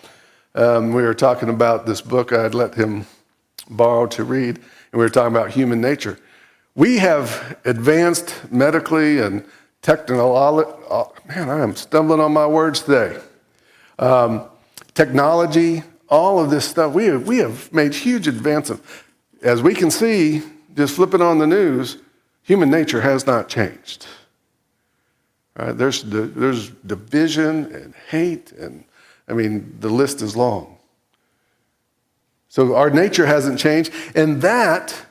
Um, 0.55 0.93
we 0.93 1.03
were 1.03 1.13
talking 1.13 1.49
about 1.49 1.85
this 1.85 2.01
book 2.01 2.33
I'd 2.33 2.55
let 2.55 2.75
him 2.75 3.05
borrow 3.69 4.07
to 4.07 4.23
read, 4.23 4.57
and 4.57 4.65
we 4.93 4.99
were 4.99 5.09
talking 5.09 5.33
about 5.33 5.51
human 5.51 5.79
nature. 5.79 6.19
We 6.75 6.97
have 6.97 7.57
advanced 7.65 8.51
medically 8.51 9.19
and 9.19 9.45
technology. 9.83 10.71
Man, 11.27 11.49
I 11.49 11.61
am 11.61 11.75
stumbling 11.75 12.19
on 12.19 12.33
my 12.33 12.47
words 12.47 12.81
today. 12.81 13.19
Um, 13.99 14.45
technology, 14.95 15.83
all 16.09 16.39
of 16.39 16.49
this 16.49 16.67
stuff, 16.67 16.93
we 16.93 17.05
have, 17.05 17.27
we 17.27 17.37
have 17.37 17.71
made 17.71 17.93
huge 17.93 18.27
advances. 18.27 18.79
As 19.43 19.61
we 19.61 19.75
can 19.75 19.91
see, 19.91 20.41
just 20.75 20.95
flipping 20.95 21.21
on 21.21 21.37
the 21.37 21.45
news, 21.45 21.97
human 22.41 22.71
nature 22.71 23.01
has 23.01 23.27
not 23.27 23.47
changed. 23.49 24.07
Right? 25.55 25.77
There's, 25.77 26.03
there's 26.03 26.69
division 26.69 27.65
and 27.75 27.93
hate, 28.09 28.51
and 28.53 28.83
I 29.27 29.33
mean, 29.33 29.77
the 29.79 29.89
list 29.89 30.21
is 30.21 30.35
long. 30.35 30.77
So 32.47 32.75
our 32.75 32.89
nature 32.89 33.25
hasn't 33.25 33.59
changed, 33.59 33.91
and 34.15 34.41
that 34.41 35.05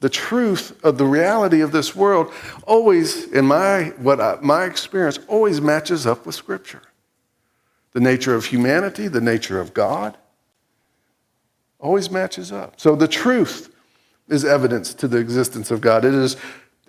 the 0.00 0.08
truth 0.08 0.84
of 0.84 0.96
the 0.96 1.04
reality 1.04 1.60
of 1.60 1.72
this 1.72 1.96
world 1.96 2.32
always, 2.66 3.24
in 3.32 3.46
my, 3.46 3.92
what 3.98 4.20
I, 4.20 4.38
my 4.40 4.64
experience, 4.64 5.18
always 5.26 5.60
matches 5.60 6.06
up 6.06 6.24
with 6.24 6.34
Scripture. 6.34 6.82
The 7.92 8.00
nature 8.00 8.34
of 8.34 8.44
humanity, 8.44 9.08
the 9.08 9.20
nature 9.20 9.60
of 9.60 9.74
God, 9.74 10.16
always 11.80 12.10
matches 12.10 12.52
up. 12.52 12.78
So 12.78 12.94
the 12.94 13.08
truth 13.08 13.74
is 14.28 14.44
evidence 14.44 14.94
to 14.94 15.08
the 15.08 15.18
existence 15.18 15.70
of 15.70 15.80
God. 15.80 16.04
It 16.04 16.14
is 16.14 16.36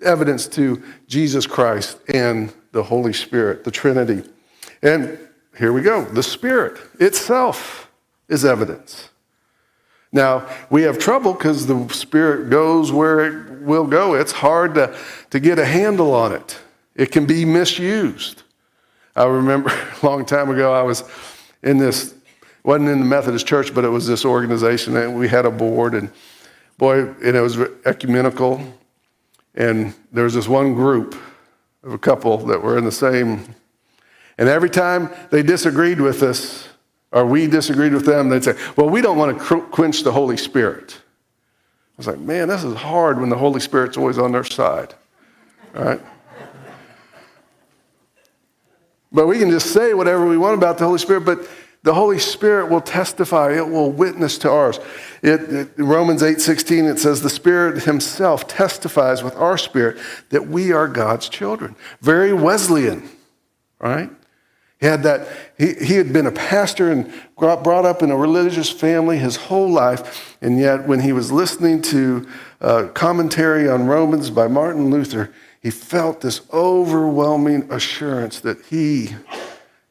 evidence 0.02 0.46
to 0.48 0.82
Jesus 1.08 1.46
Christ 1.46 1.98
and 2.12 2.52
the 2.72 2.82
Holy 2.82 3.12
Spirit, 3.12 3.64
the 3.64 3.70
Trinity. 3.70 4.28
And 4.82 5.18
here 5.58 5.72
we 5.72 5.82
go. 5.82 6.04
The 6.04 6.22
Spirit 6.22 6.80
itself 7.00 7.90
is 8.28 8.44
evidence. 8.44 9.10
Now, 10.12 10.48
we 10.70 10.82
have 10.82 10.98
trouble 10.98 11.32
because 11.34 11.66
the 11.66 11.88
Spirit 11.88 12.50
goes 12.50 12.90
where 12.90 13.20
it 13.26 13.62
will 13.62 13.86
go. 13.86 14.14
It's 14.14 14.32
hard 14.32 14.74
to, 14.74 14.96
to 15.30 15.38
get 15.38 15.58
a 15.58 15.64
handle 15.64 16.12
on 16.14 16.32
it, 16.32 16.58
it 16.94 17.12
can 17.12 17.26
be 17.26 17.44
misused. 17.44 18.42
I 19.14 19.24
remember 19.24 19.70
a 20.02 20.06
long 20.06 20.24
time 20.24 20.50
ago, 20.50 20.72
I 20.72 20.82
was 20.82 21.04
in 21.62 21.78
this, 21.78 22.14
wasn't 22.62 22.88
in 22.88 22.98
the 22.98 23.04
Methodist 23.04 23.46
church, 23.46 23.74
but 23.74 23.84
it 23.84 23.88
was 23.88 24.06
this 24.06 24.24
organization, 24.24 24.96
and 24.96 25.16
we 25.16 25.28
had 25.28 25.46
a 25.46 25.50
board, 25.50 25.94
and 25.94 26.10
boy, 26.78 27.00
and 27.00 27.36
it 27.36 27.40
was 27.40 27.58
ecumenical. 27.84 28.62
And 29.54 29.94
there 30.12 30.24
was 30.24 30.34
this 30.34 30.48
one 30.48 30.74
group 30.74 31.14
of 31.82 31.92
a 31.92 31.98
couple 31.98 32.38
that 32.46 32.62
were 32.62 32.78
in 32.78 32.84
the 32.84 32.92
same, 32.92 33.54
and 34.38 34.48
every 34.48 34.70
time 34.70 35.10
they 35.30 35.42
disagreed 35.42 36.00
with 36.00 36.22
us, 36.22 36.69
or 37.12 37.26
we 37.26 37.46
disagreed 37.46 37.92
with 37.92 38.06
them, 38.06 38.28
they'd 38.28 38.44
say, 38.44 38.56
Well, 38.76 38.88
we 38.88 39.00
don't 39.00 39.18
want 39.18 39.38
to 39.38 39.60
quench 39.62 40.02
the 40.02 40.12
Holy 40.12 40.36
Spirit. 40.36 40.96
I 40.96 41.94
was 41.96 42.06
like, 42.06 42.18
Man, 42.18 42.48
this 42.48 42.64
is 42.64 42.74
hard 42.76 43.20
when 43.20 43.28
the 43.28 43.38
Holy 43.38 43.60
Spirit's 43.60 43.96
always 43.96 44.18
on 44.18 44.32
their 44.32 44.44
side. 44.44 44.94
All 45.76 45.84
right? 45.84 46.00
But 49.12 49.26
we 49.26 49.38
can 49.38 49.50
just 49.50 49.72
say 49.72 49.92
whatever 49.92 50.26
we 50.26 50.38
want 50.38 50.56
about 50.56 50.78
the 50.78 50.84
Holy 50.84 50.98
Spirit, 50.98 51.24
but 51.24 51.48
the 51.82 51.94
Holy 51.94 52.18
Spirit 52.18 52.70
will 52.70 52.82
testify, 52.82 53.56
it 53.56 53.66
will 53.66 53.90
witness 53.90 54.36
to 54.38 54.50
ours. 54.50 54.78
It, 55.22 55.40
it, 55.40 55.68
Romans 55.78 56.22
8 56.22 56.40
16, 56.40 56.84
it 56.84 56.98
says, 56.98 57.22
The 57.22 57.30
Spirit 57.30 57.84
Himself 57.84 58.46
testifies 58.46 59.22
with 59.22 59.34
our 59.36 59.56
spirit 59.56 59.98
that 60.28 60.46
we 60.46 60.72
are 60.72 60.86
God's 60.86 61.28
children. 61.28 61.74
Very 62.00 62.32
Wesleyan, 62.32 63.08
right? 63.80 64.10
He 64.80 64.86
had 64.86 65.02
that, 65.02 65.28
he, 65.58 65.74
he 65.74 65.94
had 65.96 66.10
been 66.12 66.26
a 66.26 66.32
pastor 66.32 66.90
and 66.90 67.12
brought 67.36 67.84
up 67.84 68.02
in 68.02 68.10
a 68.10 68.16
religious 68.16 68.70
family 68.70 69.18
his 69.18 69.36
whole 69.36 69.70
life, 69.70 70.36
and 70.40 70.58
yet 70.58 70.88
when 70.88 71.00
he 71.00 71.12
was 71.12 71.30
listening 71.30 71.82
to 71.82 72.26
a 72.60 72.88
commentary 72.88 73.68
on 73.68 73.86
Romans 73.86 74.30
by 74.30 74.48
Martin 74.48 74.90
Luther, 74.90 75.32
he 75.60 75.70
felt 75.70 76.22
this 76.22 76.40
overwhelming 76.50 77.70
assurance 77.70 78.40
that 78.40 78.64
he 78.66 79.10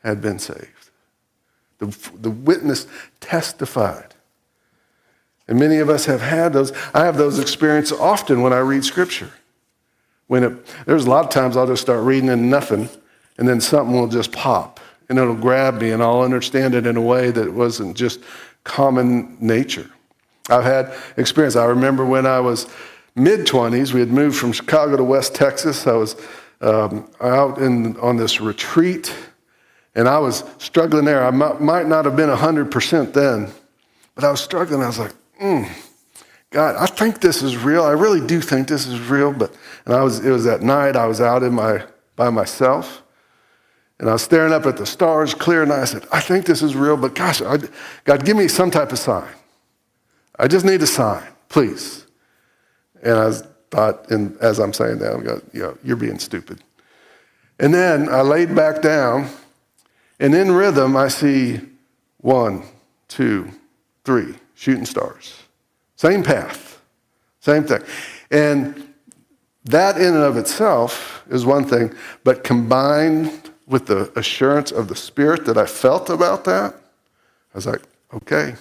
had 0.03 0.22
been 0.22 0.39
saved. 0.39 0.89
The, 1.77 1.96
the 2.19 2.31
witness 2.31 2.88
testified. 3.19 4.15
And 5.48 5.60
many 5.60 5.77
of 5.77 5.89
us 5.89 6.05
have 6.05 6.22
had 6.22 6.53
those. 6.53 6.72
I 6.93 7.05
have 7.05 7.17
those 7.17 7.38
experiences 7.39 7.98
often 8.00 8.41
when 8.41 8.53
I 8.53 8.60
read 8.60 8.84
Scripture. 8.84 9.31
When 10.27 10.43
it, 10.43 10.86
there's 10.86 11.05
a 11.05 11.10
lot 11.10 11.25
of 11.25 11.31
times 11.31 11.55
I'll 11.55 11.67
just 11.67 11.81
start 11.81 12.03
reading 12.03 12.29
and 12.29 12.50
nothing, 12.50 12.89
and 13.38 13.48
then 13.48 13.62
something 13.62 13.96
will 13.96 14.08
just 14.08 14.31
pop 14.31 14.78
and 15.09 15.17
it'll 15.17 15.35
grab 15.35 15.81
me 15.81 15.91
and 15.91 16.01
I'll 16.01 16.21
understand 16.21 16.75
it 16.75 16.85
in 16.85 16.95
a 16.95 17.01
way 17.01 17.31
that 17.31 17.51
wasn't 17.51 17.97
just 17.97 18.21
common 18.63 19.37
nature. 19.39 19.89
I've 20.49 20.63
had 20.63 20.93
experience. 21.17 21.55
I 21.55 21.65
remember 21.65 22.05
when 22.05 22.25
I 22.25 22.39
was 22.39 22.67
mid 23.15 23.45
20s, 23.45 23.93
we 23.93 23.99
had 23.99 24.09
moved 24.09 24.37
from 24.37 24.51
Chicago 24.51 24.97
to 24.97 25.03
West 25.03 25.35
Texas. 25.35 25.85
I 25.87 25.93
was 25.93 26.15
um, 26.61 27.09
out 27.21 27.57
in, 27.57 27.97
on 27.97 28.17
this 28.17 28.39
retreat 28.39 29.13
and 29.95 30.07
I 30.07 30.19
was 30.19 30.43
struggling 30.59 31.05
there. 31.05 31.25
I 31.25 31.31
might, 31.31 31.59
might 31.59 31.87
not 31.87 32.05
have 32.05 32.15
been 32.15 32.29
100% 32.29 33.13
then, 33.13 33.51
but 34.15 34.23
I 34.23 34.31
was 34.31 34.41
struggling. 34.41 34.81
I 34.83 34.87
was 34.87 34.99
like, 34.99 35.13
mm, 35.41 35.69
God, 36.51 36.75
I 36.75 36.85
think 36.85 37.21
this 37.21 37.41
is 37.41 37.57
real. 37.57 37.83
I 37.83 37.91
really 37.91 38.25
do 38.25 38.41
think 38.41 38.67
this 38.67 38.87
is 38.87 38.99
real. 38.99 39.33
But 39.33 39.53
and 39.85 39.93
I 39.93 40.03
was, 40.03 40.25
it 40.25 40.31
was 40.31 40.47
at 40.47 40.61
night. 40.61 40.95
I 40.95 41.05
was 41.05 41.21
out 41.21 41.43
in 41.43 41.53
my 41.53 41.83
by 42.15 42.29
myself, 42.29 43.03
and 44.00 44.10
I 44.10 44.13
was 44.13 44.22
staring 44.22 44.53
up 44.53 44.65
at 44.65 44.77
the 44.77 44.86
stars 44.86 45.34
clear, 45.34 45.62
and 45.62 45.74
I 45.74 45.84
said, 45.84 46.06
I 46.12 46.22
think 46.22 46.46
this 46.46 46.62
is 46.62 46.75
real, 46.75 46.96
but 46.96 47.15
gosh, 47.15 47.41
I, 47.41 47.58
God, 48.06 48.25
give 48.25 48.38
me 48.38 48.48
some 48.48 48.72
type 48.72 48.91
of 48.91 49.00
sign. 49.00 49.27
I 50.38 50.48
just 50.48 50.65
need 50.65 50.82
a 50.82 50.88
sign, 50.88 51.27
please. 51.50 52.06
And 53.03 53.18
I 53.18 53.32
thought, 53.72 54.10
and 54.10 54.38
as 54.38 54.60
I'm 54.60 54.72
saying 54.72 55.00
that, 55.00 55.13
I'm 55.13 55.24
going, 55.24 55.41
you 55.53 55.77
you're 55.84 55.98
being 55.98 56.18
stupid. 56.18 56.63
And 57.60 57.74
then 57.74 58.08
I 58.08 58.22
laid 58.22 58.56
back 58.56 58.82
down, 58.82 59.29
and 60.20 60.34
in 60.34 60.51
rhythm, 60.51 60.96
I 60.96 61.10
see 61.10 61.60
one, 62.22 62.63
two, 63.10 63.50
three 64.06 64.36
shooting 64.56 64.86
stars. 64.86 65.36
Same 65.98 66.24
path, 66.24 66.82
same 67.41 67.65
thing. 67.65 67.82
And 68.32 68.94
that 69.65 69.98
in 69.98 70.13
and 70.13 70.24
of 70.24 70.38
itself 70.38 71.25
is 71.29 71.46
one 71.46 71.65
thing, 71.65 71.94
but 72.24 72.46
combined 72.46 73.49
with 73.69 73.85
the 73.85 74.11
assurance 74.17 74.71
of 74.71 74.88
the 74.88 74.95
Spirit 74.95 75.45
that 75.45 75.57
I 75.57 75.65
felt 75.65 76.09
about 76.09 76.43
that, 76.45 76.73
I 76.73 77.57
was 77.57 77.67
like, 77.67 77.81
okay, 78.13 78.55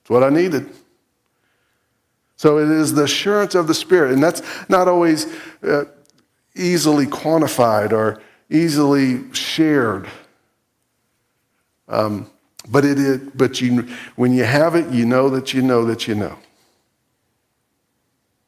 it's 0.00 0.10
what 0.10 0.24
I 0.24 0.30
needed. 0.30 0.68
So 2.36 2.58
it 2.58 2.70
is 2.70 2.94
the 2.94 3.04
assurance 3.04 3.54
of 3.54 3.68
the 3.68 3.74
Spirit, 3.74 4.12
and 4.12 4.22
that's 4.22 4.42
not 4.68 4.88
always 4.88 5.26
uh, 5.62 5.84
easily 6.56 7.06
quantified 7.06 7.92
or 7.92 8.20
easily 8.50 9.32
shared. 9.32 10.08
Um, 11.88 12.28
but 12.68 12.84
it 12.84 12.98
is, 12.98 13.18
but 13.34 13.60
you, 13.60 13.88
when 14.16 14.32
you 14.32 14.44
have 14.44 14.74
it, 14.74 14.90
you 14.90 15.04
know 15.04 15.28
that 15.28 15.52
you 15.52 15.62
know 15.62 15.84
that 15.84 16.08
you 16.08 16.14
know. 16.14 16.38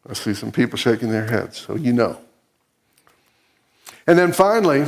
I 0.09 0.15
see 0.15 0.35
some 0.35 0.53
people 0.53 0.79
shaking 0.79 1.11
their 1.11 1.27
heads, 1.27 1.59
so 1.59 1.77
you 1.77 1.93
know. 1.93 2.19
And 4.07 4.19
then 4.19 4.33
finally, 4.33 4.87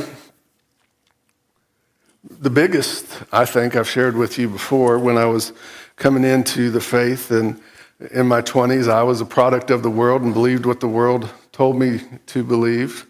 the 2.39 2.49
biggest, 2.49 3.05
I 3.31 3.45
think, 3.45 3.75
I've 3.75 3.89
shared 3.89 4.15
with 4.15 4.37
you 4.37 4.49
before 4.49 4.99
when 4.99 5.17
I 5.17 5.25
was 5.25 5.53
coming 5.95 6.23
into 6.23 6.69
the 6.69 6.81
faith 6.81 7.31
and 7.31 7.59
in 8.11 8.27
my 8.27 8.43
20s, 8.43 8.87
I 8.87 9.01
was 9.01 9.21
a 9.21 9.25
product 9.25 9.71
of 9.71 9.81
the 9.81 9.89
world 9.89 10.21
and 10.21 10.33
believed 10.33 10.67
what 10.67 10.79
the 10.79 10.87
world 10.87 11.31
told 11.51 11.79
me 11.79 12.01
to 12.27 12.43
believe. 12.43 13.07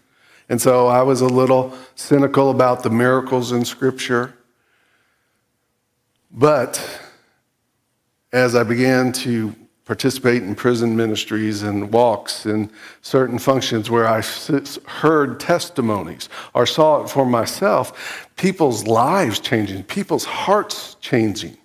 And 0.47 0.61
so 0.61 0.87
I 0.87 1.01
was 1.01 1.19
a 1.19 1.27
little 1.27 1.77
cynical 1.95 2.51
about 2.51 2.83
the 2.83 2.89
miracles 2.89 3.51
in 3.51 3.65
Scripture. 3.65 4.33
But 6.31 6.81
as 8.31 8.55
I 8.55 8.63
began 8.63 9.11
to 9.13 9.53
participate 9.83 10.43
in 10.43 10.55
prison 10.55 10.95
ministries 10.95 11.63
and 11.63 11.91
walks 11.91 12.45
and 12.45 12.69
certain 13.01 13.39
functions 13.39 13.89
where 13.89 14.07
I 14.07 14.21
heard 14.85 15.39
testimonies 15.39 16.29
or 16.53 16.65
saw 16.65 17.03
it 17.03 17.09
for 17.09 17.25
myself, 17.25 18.26
people's 18.37 18.85
lives 18.87 19.39
changing, 19.39 19.83
people's 19.83 20.25
hearts 20.25 20.95
changing. 21.01 21.57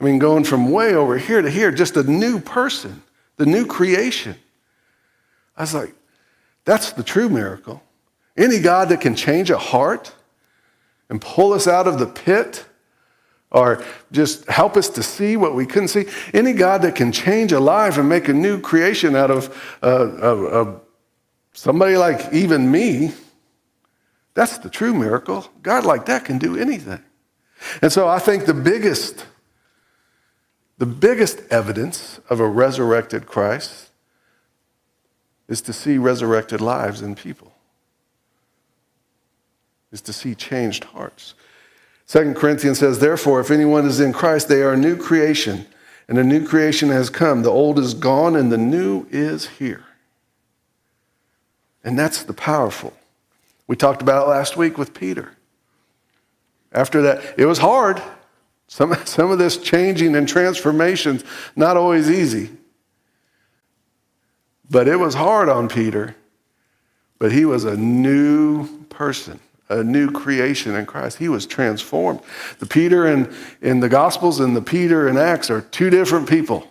I 0.00 0.04
mean, 0.04 0.18
going 0.18 0.44
from 0.44 0.70
way 0.70 0.94
over 0.94 1.18
here 1.18 1.42
to 1.42 1.50
here, 1.50 1.70
just 1.70 1.96
a 1.96 2.02
new 2.02 2.38
person, 2.38 3.02
the 3.36 3.46
new 3.46 3.66
creation. 3.66 4.36
I 5.56 5.62
was 5.62 5.74
like, 5.74 5.94
that's 6.64 6.92
the 6.92 7.02
true 7.02 7.28
miracle. 7.28 7.82
Any 8.36 8.60
God 8.60 8.90
that 8.90 9.00
can 9.00 9.14
change 9.14 9.50
a 9.50 9.58
heart 9.58 10.12
and 11.08 11.20
pull 11.20 11.52
us 11.52 11.66
out 11.66 11.86
of 11.86 11.98
the 11.98 12.06
pit 12.06 12.64
or 13.50 13.82
just 14.12 14.46
help 14.48 14.76
us 14.76 14.88
to 14.90 15.02
see 15.02 15.36
what 15.36 15.54
we 15.54 15.64
couldn't 15.64 15.88
see, 15.88 16.06
any 16.34 16.52
God 16.52 16.82
that 16.82 16.94
can 16.94 17.12
change 17.12 17.52
a 17.52 17.60
life 17.60 17.96
and 17.96 18.08
make 18.08 18.28
a 18.28 18.32
new 18.32 18.60
creation 18.60 19.16
out 19.16 19.30
of, 19.30 19.76
uh, 19.82 19.86
of 19.86 20.80
somebody 21.52 21.96
like 21.96 22.32
even 22.32 22.70
me, 22.70 23.12
that's 24.36 24.58
the 24.58 24.68
true 24.68 24.92
miracle. 24.92 25.50
God 25.62 25.84
like 25.84 26.04
that 26.06 26.26
can 26.26 26.36
do 26.36 26.58
anything. 26.58 27.02
And 27.80 27.90
so 27.90 28.06
I 28.06 28.18
think 28.18 28.44
the 28.44 28.54
biggest 28.54 29.24
the 30.78 30.86
biggest 30.86 31.40
evidence 31.50 32.20
of 32.28 32.38
a 32.38 32.46
resurrected 32.46 33.24
Christ 33.24 33.88
is 35.48 35.62
to 35.62 35.72
see 35.72 35.96
resurrected 35.96 36.60
lives 36.60 37.00
in 37.00 37.14
people, 37.14 37.50
is 39.90 40.02
to 40.02 40.12
see 40.12 40.34
changed 40.34 40.84
hearts. 40.84 41.32
Second 42.04 42.36
Corinthians 42.36 42.78
says, 42.78 42.98
Therefore, 42.98 43.40
if 43.40 43.50
anyone 43.50 43.86
is 43.86 44.00
in 44.00 44.12
Christ, 44.12 44.48
they 44.50 44.60
are 44.60 44.74
a 44.74 44.76
new 44.76 44.98
creation, 44.98 45.64
and 46.08 46.18
a 46.18 46.24
new 46.24 46.46
creation 46.46 46.90
has 46.90 47.08
come. 47.08 47.40
The 47.40 47.50
old 47.50 47.78
is 47.78 47.94
gone, 47.94 48.36
and 48.36 48.52
the 48.52 48.58
new 48.58 49.06
is 49.10 49.46
here. 49.46 49.84
And 51.82 51.98
that's 51.98 52.22
the 52.22 52.34
powerful. 52.34 52.92
We 53.66 53.76
talked 53.76 54.02
about 54.02 54.26
it 54.26 54.30
last 54.30 54.56
week 54.56 54.78
with 54.78 54.94
Peter. 54.94 55.32
After 56.72 57.02
that, 57.02 57.38
it 57.38 57.46
was 57.46 57.58
hard. 57.58 58.02
Some, 58.68 58.94
some 59.04 59.30
of 59.30 59.38
this 59.38 59.56
changing 59.56 60.14
and 60.14 60.28
transformation's 60.28 61.24
not 61.54 61.76
always 61.76 62.10
easy. 62.10 62.50
But 64.68 64.88
it 64.88 64.96
was 64.96 65.14
hard 65.14 65.48
on 65.48 65.68
Peter. 65.68 66.16
But 67.18 67.32
he 67.32 67.44
was 67.44 67.64
a 67.64 67.76
new 67.76 68.84
person, 68.84 69.40
a 69.68 69.82
new 69.82 70.10
creation 70.10 70.74
in 70.74 70.86
Christ. 70.86 71.18
He 71.18 71.28
was 71.28 71.46
transformed. 71.46 72.20
The 72.58 72.66
Peter 72.66 73.06
in, 73.06 73.34
in 73.62 73.80
the 73.80 73.88
Gospels 73.88 74.40
and 74.40 74.54
the 74.54 74.62
Peter 74.62 75.08
in 75.08 75.16
Acts 75.16 75.50
are 75.50 75.62
two 75.62 75.88
different 75.88 76.28
people. 76.28 76.68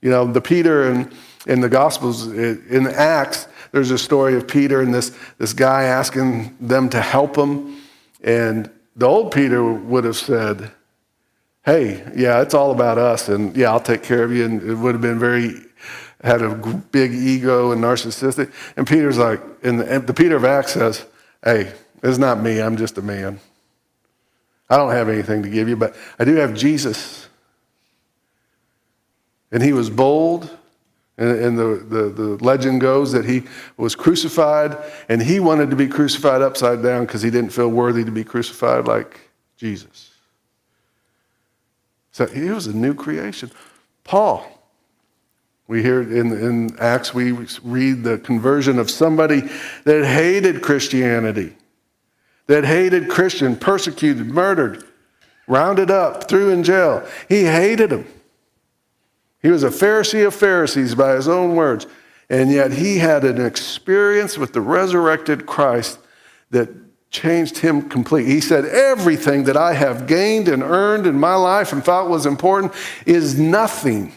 You 0.00 0.10
know, 0.10 0.30
the 0.30 0.40
Peter 0.40 0.90
in, 0.90 1.12
in 1.46 1.60
the 1.60 1.68
Gospels, 1.68 2.28
in 2.28 2.86
Acts, 2.86 3.48
there's 3.72 3.90
a 3.90 3.98
story 3.98 4.34
of 4.34 4.48
Peter 4.48 4.80
and 4.80 4.92
this, 4.92 5.16
this 5.38 5.52
guy 5.52 5.84
asking 5.84 6.56
them 6.60 6.88
to 6.90 7.00
help 7.00 7.36
him. 7.36 7.80
And 8.22 8.70
the 8.96 9.06
old 9.06 9.32
Peter 9.32 9.72
would 9.72 10.04
have 10.04 10.16
said, 10.16 10.72
Hey, 11.64 12.10
yeah, 12.16 12.40
it's 12.40 12.54
all 12.54 12.70
about 12.70 12.96
us, 12.96 13.28
and 13.28 13.54
yeah, 13.54 13.70
I'll 13.70 13.80
take 13.80 14.02
care 14.02 14.24
of 14.24 14.32
you. 14.32 14.46
And 14.46 14.62
it 14.62 14.74
would 14.74 14.94
have 14.94 15.02
been 15.02 15.18
very, 15.18 15.56
had 16.24 16.40
a 16.40 16.54
big 16.54 17.12
ego 17.12 17.72
and 17.72 17.84
narcissistic. 17.84 18.50
And 18.76 18.86
Peter's 18.86 19.18
like, 19.18 19.42
and 19.62 19.80
the, 19.80 20.00
the 20.00 20.14
Peter 20.14 20.36
of 20.36 20.44
Acts 20.44 20.72
says, 20.72 21.04
Hey, 21.44 21.72
it's 22.02 22.18
not 22.18 22.40
me, 22.40 22.60
I'm 22.60 22.76
just 22.76 22.96
a 22.96 23.02
man. 23.02 23.40
I 24.70 24.76
don't 24.76 24.92
have 24.92 25.08
anything 25.08 25.42
to 25.42 25.50
give 25.50 25.68
you, 25.68 25.76
but 25.76 25.94
I 26.18 26.24
do 26.24 26.36
have 26.36 26.54
Jesus. 26.54 27.28
And 29.52 29.62
he 29.62 29.72
was 29.72 29.90
bold 29.90 30.56
and, 31.20 31.58
the, 31.58 31.84
the, 31.86 32.02
the 32.08 32.44
legend 32.44 32.80
goes 32.80 33.12
that 33.12 33.26
he 33.26 33.42
was 33.76 33.94
crucified 33.94 34.76
and 35.08 35.22
he 35.22 35.38
wanted 35.38 35.68
to 35.70 35.76
be 35.76 35.86
crucified 35.86 36.40
upside 36.40 36.82
down 36.82 37.04
because 37.04 37.20
he 37.20 37.30
didn't 37.30 37.50
feel 37.50 37.68
worthy 37.68 38.04
to 38.04 38.10
be 38.10 38.24
crucified 38.24 38.86
like 38.86 39.20
Jesus. 39.56 40.10
So 42.10 42.26
he 42.26 42.48
was 42.48 42.66
a 42.66 42.74
new 42.74 42.94
creation. 42.94 43.50
Paul, 44.02 44.46
we 45.68 45.82
hear 45.82 46.00
in, 46.00 46.32
in 46.32 46.78
Acts, 46.78 47.12
we 47.12 47.32
read 47.62 48.02
the 48.02 48.18
conversion 48.18 48.78
of 48.78 48.90
somebody 48.90 49.42
that 49.84 50.06
hated 50.06 50.62
Christianity, 50.62 51.54
that 52.46 52.64
hated 52.64 53.10
Christian, 53.10 53.56
persecuted, 53.56 54.26
murdered, 54.26 54.84
rounded 55.46 55.90
up, 55.90 56.28
threw 56.28 56.50
in 56.50 56.64
jail. 56.64 57.06
He 57.28 57.44
hated 57.44 57.90
them. 57.90 58.06
He 59.42 59.48
was 59.48 59.62
a 59.62 59.70
Pharisee 59.70 60.26
of 60.26 60.34
Pharisees 60.34 60.94
by 60.94 61.14
his 61.14 61.28
own 61.28 61.54
words. 61.54 61.86
And 62.28 62.52
yet 62.52 62.72
he 62.72 62.98
had 62.98 63.24
an 63.24 63.44
experience 63.44 64.38
with 64.38 64.52
the 64.52 64.60
resurrected 64.60 65.46
Christ 65.46 65.98
that 66.50 66.68
changed 67.10 67.58
him 67.58 67.88
completely. 67.88 68.32
He 68.32 68.40
said, 68.40 68.64
Everything 68.64 69.44
that 69.44 69.56
I 69.56 69.72
have 69.72 70.06
gained 70.06 70.48
and 70.48 70.62
earned 70.62 71.06
in 71.06 71.18
my 71.18 71.34
life 71.34 71.72
and 71.72 71.84
thought 71.84 72.08
was 72.08 72.26
important 72.26 72.72
is 73.04 73.38
nothing 73.38 74.12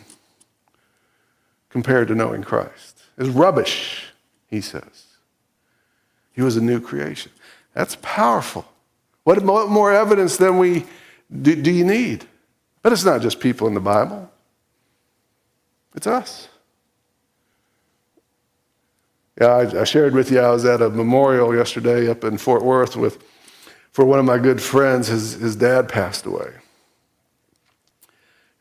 compared 1.69 2.07
to 2.09 2.15
knowing 2.15 2.43
Christ. 2.43 3.01
It's 3.17 3.29
rubbish, 3.29 4.05
he 4.47 4.61
says. 4.61 5.05
He 6.33 6.41
was 6.41 6.55
a 6.55 6.61
new 6.61 6.79
creation. 6.79 7.31
That's 7.73 7.97
powerful. 8.01 8.65
What 9.23 9.43
more 9.43 9.91
evidence 9.91 10.37
than 10.37 10.59
we 10.59 10.85
do, 11.41 11.55
do 11.55 11.71
you 11.71 11.85
need? 11.85 12.25
But 12.83 12.93
it's 12.93 13.05
not 13.05 13.21
just 13.21 13.39
people 13.39 13.67
in 13.67 13.73
the 13.73 13.79
Bible. 13.79 14.29
It's 15.95 16.07
us. 16.07 16.47
Yeah, 19.39 19.47
I, 19.47 19.81
I, 19.81 19.83
shared 19.83 20.13
with 20.13 20.31
you, 20.31 20.39
I 20.39 20.51
was 20.51 20.63
at 20.65 20.81
a 20.81 20.89
memorial 20.89 21.55
yesterday 21.55 22.07
up 22.09 22.23
in 22.23 22.37
Fort 22.37 22.63
Worth 22.63 22.95
with, 22.95 23.23
for 23.91 24.05
one 24.05 24.19
of 24.19 24.25
my 24.25 24.37
good 24.37 24.61
friends. 24.61 25.07
His, 25.07 25.33
his 25.33 25.55
dad 25.55 25.89
passed 25.89 26.25
away. 26.25 26.51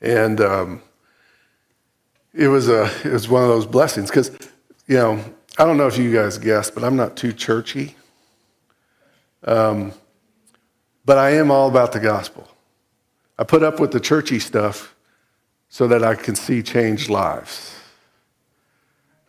And 0.00 0.40
um, 0.40 0.82
it, 2.32 2.48
was 2.48 2.68
a, 2.68 2.90
it 3.04 3.12
was 3.12 3.28
one 3.28 3.42
of 3.42 3.48
those 3.48 3.66
blessings 3.66 4.08
because, 4.10 4.30
you 4.86 4.96
know, 4.96 5.22
I 5.58 5.64
don't 5.64 5.76
know 5.76 5.86
if 5.86 5.98
you 5.98 6.12
guys 6.12 6.38
guessed, 6.38 6.74
but 6.74 6.82
I'm 6.82 6.96
not 6.96 7.16
too 7.16 7.32
churchy. 7.32 7.94
Um, 9.44 9.92
but 11.04 11.18
I 11.18 11.30
am 11.32 11.50
all 11.50 11.68
about 11.68 11.92
the 11.92 12.00
gospel. 12.00 12.48
I 13.38 13.44
put 13.44 13.62
up 13.62 13.78
with 13.78 13.92
the 13.92 14.00
churchy 14.00 14.38
stuff 14.38 14.94
so 15.72 15.88
that 15.88 16.04
I 16.04 16.14
can 16.14 16.34
see 16.34 16.62
changed 16.62 17.08
lives. 17.08 17.74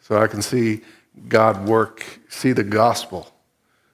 So 0.02 0.18
I 0.18 0.28
can 0.28 0.42
see 0.42 0.82
God 1.30 1.66
work, 1.70 2.04
see 2.28 2.52
the 2.52 2.66
gospel 2.66 3.32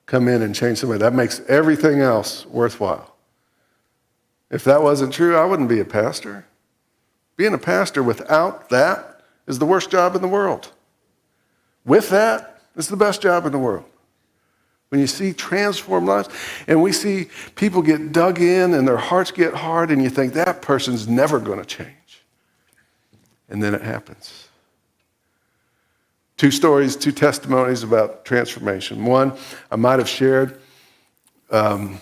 come 0.07 0.27
in 0.27 0.41
and 0.41 0.55
change 0.55 0.79
somebody. 0.79 0.97
That 0.97 1.13
makes 1.13 1.41
everything 1.41 1.99
else 1.99 2.47
worthwhile. 2.47 3.15
If 4.49 4.63
that 4.63 4.81
wasn't 4.81 5.13
true, 5.13 5.37
I 5.37 5.45
wouldn't 5.45 5.69
be 5.69 5.79
a 5.79 5.85
pastor. 5.85 6.47
Being 7.37 7.53
a 7.53 7.59
pastor 7.59 8.01
without 8.01 8.69
that 8.69 9.21
is 9.45 9.59
the 9.59 9.67
worst 9.67 9.91
job 9.91 10.15
in 10.15 10.23
the 10.23 10.27
world. 10.27 10.71
With 11.85 12.09
that, 12.09 12.63
it's 12.75 12.87
the 12.87 12.97
best 12.97 13.21
job 13.21 13.45
in 13.45 13.51
the 13.51 13.59
world. 13.59 13.85
When 14.87 14.99
you 14.99 15.05
see 15.05 15.33
transformed 15.33 16.07
lives, 16.07 16.29
and 16.67 16.81
we 16.81 16.93
see 16.93 17.27
people 17.53 17.83
get 17.83 18.11
dug 18.11 18.41
in 18.41 18.73
and 18.73 18.87
their 18.87 18.97
hearts 18.97 19.29
get 19.29 19.53
hard, 19.53 19.91
and 19.91 20.01
you 20.01 20.09
think 20.09 20.33
that 20.33 20.63
person's 20.63 21.07
never 21.07 21.39
going 21.39 21.59
to 21.59 21.65
change 21.65 21.93
and 23.49 23.61
then 23.61 23.73
it 23.73 23.81
happens. 23.81 24.47
Two 26.37 26.51
stories, 26.51 26.95
two 26.95 27.11
testimonies 27.11 27.83
about 27.83 28.23
transformation. 28.23 29.03
One, 29.03 29.33
I 29.69 29.75
might 29.75 29.99
have 29.99 30.07
shared 30.07 30.61
um, 31.51 31.99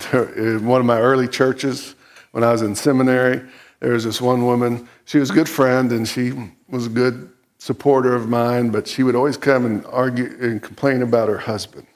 in 0.12 0.64
one 0.64 0.80
of 0.80 0.86
my 0.86 1.00
early 1.00 1.26
churches 1.26 1.96
when 2.30 2.44
I 2.44 2.52
was 2.52 2.62
in 2.62 2.76
seminary. 2.76 3.42
There 3.80 3.94
was 3.94 4.04
this 4.04 4.20
one 4.20 4.46
woman. 4.46 4.88
She 5.06 5.18
was 5.18 5.30
a 5.30 5.32
good 5.32 5.48
friend 5.48 5.90
and 5.90 6.06
she 6.06 6.32
was 6.68 6.86
a 6.86 6.90
good 6.90 7.32
supporter 7.58 8.14
of 8.14 8.28
mine, 8.28 8.70
but 8.70 8.86
she 8.86 9.02
would 9.02 9.16
always 9.16 9.36
come 9.36 9.66
and 9.66 9.84
argue 9.86 10.36
and 10.40 10.62
complain 10.62 11.02
about 11.02 11.28
her 11.28 11.38
husband. 11.38 11.87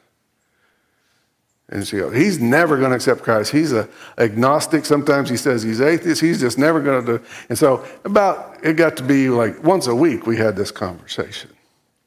And 1.72 1.88
she 1.88 1.96
goes, 1.96 2.14
he's 2.14 2.38
never 2.38 2.76
going 2.76 2.90
to 2.90 2.96
accept 2.96 3.22
Christ. 3.22 3.50
He's 3.50 3.72
a 3.72 3.88
agnostic. 4.18 4.84
Sometimes 4.84 5.30
he 5.30 5.38
says 5.38 5.62
he's 5.62 5.80
atheist. 5.80 6.20
He's 6.20 6.38
just 6.38 6.58
never 6.58 6.82
going 6.82 7.06
to 7.06 7.18
do. 7.18 7.24
And 7.48 7.56
so 7.56 7.82
about 8.04 8.58
it 8.62 8.74
got 8.74 8.98
to 8.98 9.02
be 9.02 9.30
like 9.30 9.64
once 9.64 9.86
a 9.86 9.94
week 9.94 10.26
we 10.26 10.36
had 10.36 10.54
this 10.54 10.70
conversation. 10.70 11.48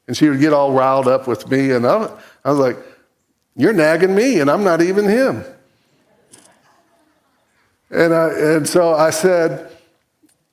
And 0.06 0.16
she 0.16 0.28
would 0.28 0.38
get 0.38 0.52
all 0.52 0.72
riled 0.72 1.08
up 1.08 1.26
with 1.26 1.50
me. 1.50 1.72
And 1.72 1.84
I, 1.84 2.16
I 2.44 2.50
was 2.50 2.60
like, 2.60 2.76
you're 3.56 3.72
nagging 3.72 4.14
me 4.14 4.38
and 4.38 4.48
I'm 4.48 4.62
not 4.62 4.82
even 4.82 5.04
him. 5.04 5.44
And, 7.90 8.14
I, 8.14 8.28
and 8.38 8.68
so 8.68 8.94
I 8.94 9.10
said, 9.10 9.68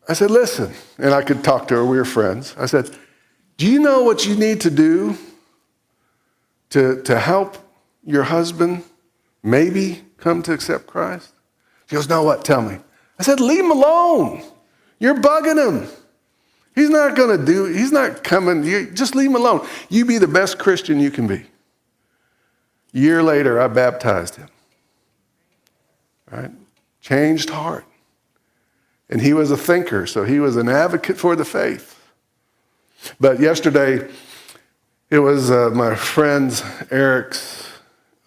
I 0.09 0.13
said, 0.13 0.31
listen, 0.31 0.73
and 0.97 1.13
I 1.13 1.21
could 1.21 1.43
talk 1.43 1.67
to 1.67 1.75
her. 1.75 1.85
We 1.85 1.97
were 1.97 2.05
friends. 2.05 2.55
I 2.57 2.65
said, 2.65 2.89
do 3.57 3.67
you 3.67 3.79
know 3.79 4.01
what 4.01 4.25
you 4.25 4.35
need 4.35 4.61
to 4.61 4.71
do 4.71 5.15
to, 6.71 7.03
to 7.03 7.19
help 7.19 7.57
your 8.03 8.23
husband 8.23 8.83
maybe 9.43 10.03
come 10.17 10.41
to 10.43 10.53
accept 10.53 10.87
Christ? 10.87 11.33
She 11.87 11.95
goes, 11.95 12.09
No, 12.09 12.23
what? 12.23 12.43
Tell 12.43 12.61
me. 12.61 12.79
I 13.19 13.23
said, 13.23 13.39
Leave 13.39 13.63
him 13.63 13.71
alone. 13.71 14.43
You're 14.99 15.15
bugging 15.15 15.57
him. 15.67 15.89
He's 16.75 16.89
not 16.89 17.15
going 17.15 17.37
to 17.37 17.45
do, 17.45 17.65
he's 17.65 17.91
not 17.91 18.23
coming. 18.23 18.63
You, 18.63 18.89
just 18.91 19.15
leave 19.15 19.29
him 19.29 19.35
alone. 19.35 19.67
You 19.89 20.05
be 20.05 20.17
the 20.17 20.27
best 20.27 20.57
Christian 20.57 20.99
you 20.99 21.11
can 21.11 21.27
be. 21.27 21.45
A 22.93 22.97
year 22.97 23.21
later, 23.21 23.61
I 23.61 23.67
baptized 23.67 24.37
him. 24.37 24.49
Right? 26.31 26.51
Changed 27.01 27.51
heart. 27.51 27.85
And 29.09 29.21
he 29.21 29.33
was 29.33 29.51
a 29.51 29.57
thinker, 29.57 30.07
so 30.07 30.23
he 30.23 30.39
was 30.39 30.55
an 30.55 30.67
advocate 30.67 31.17
for 31.17 31.35
the 31.35 31.45
faith. 31.45 31.99
But 33.19 33.39
yesterday, 33.39 34.09
it 35.09 35.19
was 35.19 35.51
uh, 35.51 35.69
my 35.71 35.93
friend's 35.95 36.63
Eric's. 36.89 37.69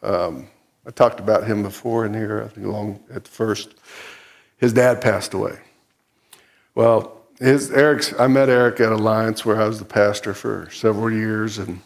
Um, 0.02 0.48
I 0.87 0.90
talked 0.90 1.18
about 1.18 1.44
him 1.46 1.62
before 1.62 2.07
in 2.07 2.14
here, 2.14 2.44
I 2.44 2.49
think 2.49 2.66
along 2.66 3.01
at 3.12 3.27
first. 3.27 3.75
His 4.57 4.72
dad 4.72 5.01
passed 5.01 5.35
away. 5.35 5.59
Well, 6.75 7.16
his 7.38 7.70
Eric's. 7.70 8.14
I 8.18 8.27
met 8.29 8.49
Eric 8.49 8.81
at 8.81 8.92
Alliance, 8.92 9.44
where 9.44 9.61
I 9.61 9.66
was 9.66 9.79
the 9.79 9.85
pastor 9.85 10.33
for 10.33 10.68
several 10.70 11.12
years, 11.12 11.59
and 11.59 11.81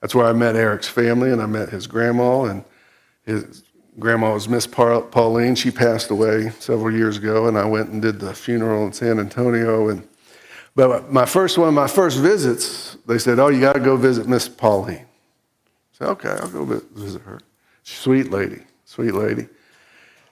that's 0.00 0.14
where 0.14 0.26
I 0.26 0.32
met 0.32 0.56
Eric's 0.56 0.88
family, 0.88 1.32
and 1.32 1.42
I 1.42 1.46
met 1.46 1.68
his 1.68 1.86
grandma, 1.86 2.44
and 2.44 2.64
his 3.24 3.64
grandma 3.98 4.32
was 4.32 4.48
Miss 4.48 4.66
Pauline. 4.66 5.54
She 5.54 5.70
passed 5.70 6.10
away 6.10 6.50
several 6.58 6.94
years 6.94 7.18
ago, 7.18 7.48
and 7.48 7.58
I 7.58 7.64
went 7.64 7.90
and 7.90 8.00
did 8.00 8.20
the 8.20 8.34
funeral 8.34 8.86
in 8.86 8.92
San 8.92 9.18
Antonio. 9.18 9.88
And 9.88 10.08
but 10.74 11.12
my 11.12 11.26
first 11.26 11.58
one 11.58 11.68
of 11.68 11.74
my 11.74 11.88
first 11.88 12.18
visits, 12.18 12.96
they 13.06 13.18
said, 13.18 13.38
"Oh, 13.38 13.48
you 13.48 13.60
got 13.60 13.74
to 13.74 13.80
go 13.80 13.96
visit 13.96 14.26
Miss 14.26 14.48
Pauline." 14.48 15.04
I 15.04 15.98
said, 15.98 16.08
"Okay, 16.08 16.30
I'll 16.30 16.48
go 16.48 16.64
visit 16.64 17.22
her." 17.22 17.40
Sweet 17.82 18.30
lady, 18.30 18.62
sweet 18.84 19.12
lady. 19.12 19.48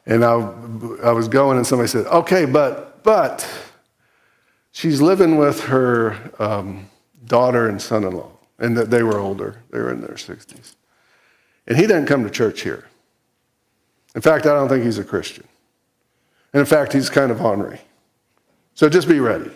And 0.07 0.25
I, 0.25 0.35
I 1.03 1.13
was 1.13 1.29
going, 1.29 1.57
and 1.57 1.67
somebody 1.67 1.89
said, 1.89 2.07
"Okay, 2.07 2.45
but 2.45 3.03
but." 3.03 3.49
She's 4.73 5.01
living 5.01 5.37
with 5.37 5.65
her 5.65 6.17
um, 6.39 6.89
daughter 7.27 7.69
and 7.69 7.83
son-in-law, 7.83 8.31
and 8.61 8.77
that 8.77 8.89
they 8.89 9.03
were 9.03 9.19
older; 9.19 9.63
they 9.71 9.79
were 9.79 9.93
in 9.93 10.01
their 10.01 10.15
60s. 10.15 10.77
And 11.67 11.77
he 11.77 11.87
didn't 11.87 12.07
come 12.07 12.23
to 12.25 12.31
church 12.31 12.63
here. 12.63 12.87
In 14.15 14.21
fact, 14.21 14.47
I 14.47 14.55
don't 14.55 14.69
think 14.69 14.85
he's 14.85 14.99
a 14.99 15.05
Christian. 15.05 15.47
And 16.53 16.61
in 16.61 16.67
fact, 16.67 16.93
he's 16.93 17.11
kind 17.11 17.31
of 17.31 17.41
ornery. 17.41 17.81
So 18.75 18.89
just 18.89 19.09
be 19.09 19.21
ready. 19.21 19.51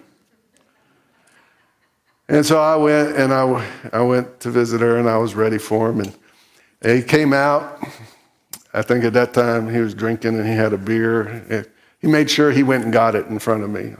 And 2.29 2.45
so 2.47 2.61
I 2.61 2.77
went 2.77 3.17
and 3.17 3.33
I, 3.33 3.69
I 3.93 4.01
went 4.03 4.41
to 4.41 4.51
visit 4.51 4.81
her 4.81 4.97
and 4.97 5.09
I 5.09 5.19
was 5.19 5.35
ready 5.35 5.59
for 5.59 5.91
him. 5.91 6.01
And 6.01 6.15
he 6.85 7.03
came 7.03 7.33
out. 7.33 7.83
I 8.73 8.83
think 8.83 9.05
at 9.05 9.13
that 9.13 9.33
time 9.33 9.73
he 9.73 9.81
was 9.81 9.95
drinking 9.95 10.39
and 10.39 10.47
he 10.47 10.55
had 10.55 10.73
a 10.73 10.79
beer. 10.79 11.67
He 12.01 12.09
made 12.09 12.31
sure 12.31 12.51
he 12.51 12.63
went 12.63 12.85
and 12.85 12.93
got 12.93 13.15
it 13.15 13.27
in 13.27 13.39
front 13.39 13.63
of 13.63 13.71
me. 13.71 13.95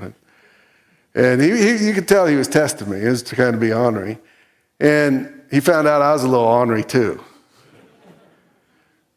And 1.15 1.41
he, 1.41 1.51
he, 1.57 1.87
you 1.87 1.95
could 1.95 2.09
tell 2.09 2.27
he 2.27 2.37
was 2.37 2.49
testing 2.49 2.91
me. 2.91 3.01
He 3.01 3.07
was 3.07 3.23
to 3.25 3.37
kind 3.37 3.55
of 3.55 3.61
be 3.61 3.73
ornery. 3.73 4.19
And 4.81 5.43
he 5.51 5.61
found 5.61 5.87
out 5.87 6.03
I 6.03 6.13
was 6.13 6.25
a 6.25 6.29
little 6.29 6.45
ornery 6.45 6.83
too. 6.83 7.23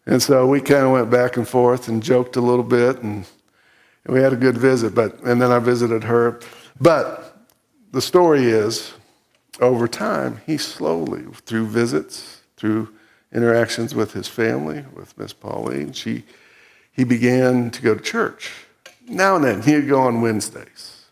And 0.05 0.21
so 0.21 0.47
we 0.47 0.61
kind 0.61 0.85
of 0.85 0.91
went 0.91 1.09
back 1.09 1.35
and 1.35 1.47
forth 1.47 1.87
and 1.89 2.01
joked 2.01 2.37
a 2.37 2.41
little 2.41 2.63
bit, 2.63 3.01
and, 3.01 3.25
and 4.05 4.15
we 4.15 4.21
had 4.21 4.31
a 4.31 4.37
good 4.37 4.57
visit. 4.57 4.95
But 4.95 5.19
and 5.23 5.41
then 5.41 5.51
I 5.51 5.59
visited 5.59 6.03
her. 6.05 6.39
But 6.79 7.45
the 7.91 8.01
story 8.01 8.45
is, 8.45 8.93
over 9.59 9.87
time, 9.87 10.39
he 10.45 10.57
slowly, 10.57 11.25
through 11.45 11.67
visits, 11.67 12.41
through 12.55 12.93
interactions 13.33 13.93
with 13.93 14.13
his 14.13 14.27
family, 14.27 14.85
with 14.93 15.17
Miss 15.17 15.33
Pauline, 15.33 15.91
she, 15.93 16.23
he 16.91 17.03
began 17.03 17.69
to 17.71 17.81
go 17.81 17.95
to 17.95 18.01
church. 18.01 18.51
Now 19.07 19.35
and 19.35 19.45
then, 19.45 19.61
he'd 19.61 19.87
go 19.87 20.01
on 20.01 20.21
Wednesdays. 20.21 21.05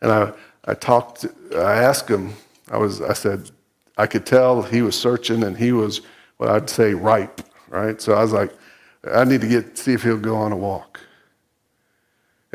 And 0.00 0.10
I, 0.10 0.32
I 0.64 0.74
talked, 0.74 1.26
I 1.54 1.74
asked 1.82 2.08
him, 2.08 2.34
I, 2.70 2.78
was, 2.78 3.00
I 3.00 3.12
said, 3.12 3.50
I 3.96 4.06
could 4.06 4.26
tell 4.26 4.62
he 4.62 4.82
was 4.82 4.98
searching 4.98 5.44
and 5.44 5.56
he 5.56 5.72
was 5.72 6.02
what 6.36 6.50
I'd 6.50 6.68
say 6.68 6.92
ripe 6.92 7.40
right? 7.68 8.00
So 8.00 8.14
I 8.14 8.22
was 8.22 8.32
like, 8.32 8.52
I 9.12 9.24
need 9.24 9.40
to 9.40 9.48
get 9.48 9.78
see 9.78 9.92
if 9.92 10.02
he'll 10.02 10.16
go 10.16 10.36
on 10.36 10.52
a 10.52 10.56
walk. 10.56 11.00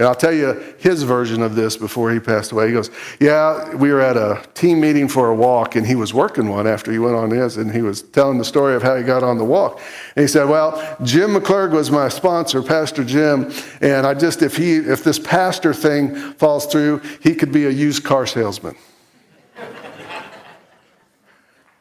And 0.01 0.07
I'll 0.07 0.15
tell 0.15 0.33
you 0.33 0.59
his 0.79 1.03
version 1.03 1.43
of 1.43 1.53
this 1.53 1.77
before 1.77 2.11
he 2.11 2.19
passed 2.19 2.51
away. 2.51 2.65
He 2.65 2.73
goes, 2.73 2.89
Yeah, 3.19 3.75
we 3.75 3.91
were 3.91 4.01
at 4.01 4.17
a 4.17 4.43
team 4.55 4.81
meeting 4.81 5.07
for 5.07 5.29
a 5.29 5.35
walk, 5.35 5.75
and 5.75 5.85
he 5.85 5.93
was 5.93 6.11
working 6.11 6.49
one 6.49 6.65
after 6.65 6.91
he 6.91 6.97
went 6.97 7.15
on 7.15 7.29
his, 7.29 7.57
and 7.57 7.71
he 7.71 7.83
was 7.83 8.01
telling 8.01 8.39
the 8.39 8.43
story 8.43 8.73
of 8.73 8.81
how 8.81 8.95
he 8.95 9.03
got 9.03 9.21
on 9.21 9.37
the 9.37 9.43
walk. 9.43 9.79
And 10.15 10.23
he 10.23 10.27
said, 10.27 10.49
Well, 10.49 10.97
Jim 11.03 11.35
McClurg 11.35 11.69
was 11.69 11.91
my 11.91 12.09
sponsor, 12.09 12.63
Pastor 12.63 13.03
Jim, 13.03 13.51
and 13.79 14.07
I 14.07 14.15
just, 14.15 14.41
if 14.41 14.57
he, 14.57 14.77
if 14.77 15.03
this 15.03 15.19
pastor 15.19 15.71
thing 15.71 16.15
falls 16.33 16.65
through, 16.65 17.03
he 17.21 17.35
could 17.35 17.51
be 17.51 17.67
a 17.67 17.69
used 17.69 18.03
car 18.03 18.25
salesman. 18.25 18.75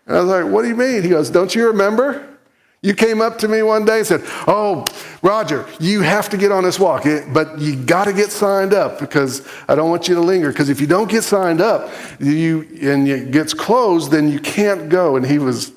and 0.04 0.14
I 0.14 0.20
was 0.20 0.28
like, 0.28 0.44
What 0.44 0.60
do 0.60 0.68
you 0.68 0.76
mean? 0.76 1.02
He 1.02 1.08
goes, 1.08 1.30
Don't 1.30 1.54
you 1.54 1.68
remember? 1.68 2.36
You 2.82 2.94
came 2.94 3.20
up 3.20 3.38
to 3.38 3.48
me 3.48 3.62
one 3.62 3.84
day 3.84 3.98
and 3.98 4.06
said, 4.06 4.22
Oh, 4.46 4.86
Roger, 5.22 5.66
you 5.80 6.00
have 6.00 6.30
to 6.30 6.38
get 6.38 6.50
on 6.50 6.64
this 6.64 6.80
walk, 6.80 7.04
but 7.30 7.58
you 7.58 7.76
got 7.76 8.06
to 8.06 8.12
get 8.14 8.30
signed 8.30 8.72
up 8.72 8.98
because 8.98 9.46
I 9.68 9.74
don't 9.74 9.90
want 9.90 10.08
you 10.08 10.14
to 10.14 10.20
linger. 10.22 10.50
Because 10.50 10.70
if 10.70 10.80
you 10.80 10.86
don't 10.86 11.10
get 11.10 11.22
signed 11.22 11.60
up 11.60 11.92
you, 12.18 12.66
and 12.80 13.06
it 13.06 13.32
gets 13.32 13.52
closed, 13.52 14.10
then 14.10 14.30
you 14.30 14.40
can't 14.40 14.88
go. 14.88 15.16
And 15.16 15.26
he 15.26 15.38
was 15.38 15.72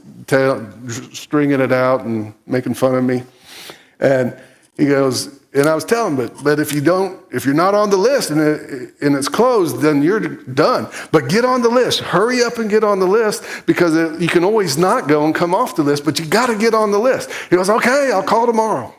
stringing 1.12 1.60
it 1.60 1.74
out 1.74 2.06
and 2.06 2.34
making 2.48 2.76
fun 2.76 2.96
of 2.96 3.04
me. 3.04 3.24
And 4.00 4.38
he 4.78 4.86
goes, 4.86 5.43
and 5.56 5.68
I 5.68 5.76
was 5.76 5.86
telling 5.86 6.18
him, 6.18 6.28
but, 6.28 6.44
but 6.44 6.60
if 6.60 6.74
you 6.74 6.82
don't, 6.82 7.22
if 7.32 7.46
you're 7.46 7.54
not 7.54 7.76
on 7.76 7.92
the 7.92 7.98
list 7.98 8.32
and, 8.32 8.42
it, 8.42 8.94
and 9.02 9.16
it's 9.16 9.30
closed, 9.30 9.82
then 9.82 10.02
you're 10.02 10.20
done. 10.20 10.88
But 11.12 11.30
get 11.30 11.46
on 11.46 11.62
the 11.62 11.70
list. 11.70 12.00
Hurry 12.00 12.42
up 12.42 12.58
and 12.58 12.68
get 12.72 12.84
on 12.84 13.00
the 13.00 13.06
list 13.06 13.44
because 13.68 13.96
it, 13.96 14.20
you 14.20 14.28
can 14.28 14.44
always 14.44 14.80
not 14.80 15.08
go 15.08 15.26
and 15.26 15.36
come 15.36 15.54
off 15.54 15.76
the 15.76 15.84
list, 15.84 16.06
but 16.06 16.18
you 16.18 16.26
got 16.26 16.48
to 16.48 16.58
get 16.58 16.74
on 16.74 16.90
the 16.90 16.98
list. 16.98 17.30
He 17.52 17.56
goes, 17.56 17.70
okay, 17.70 18.12
I'll 18.12 18.24
call 18.24 18.48
tomorrow. 18.48 18.96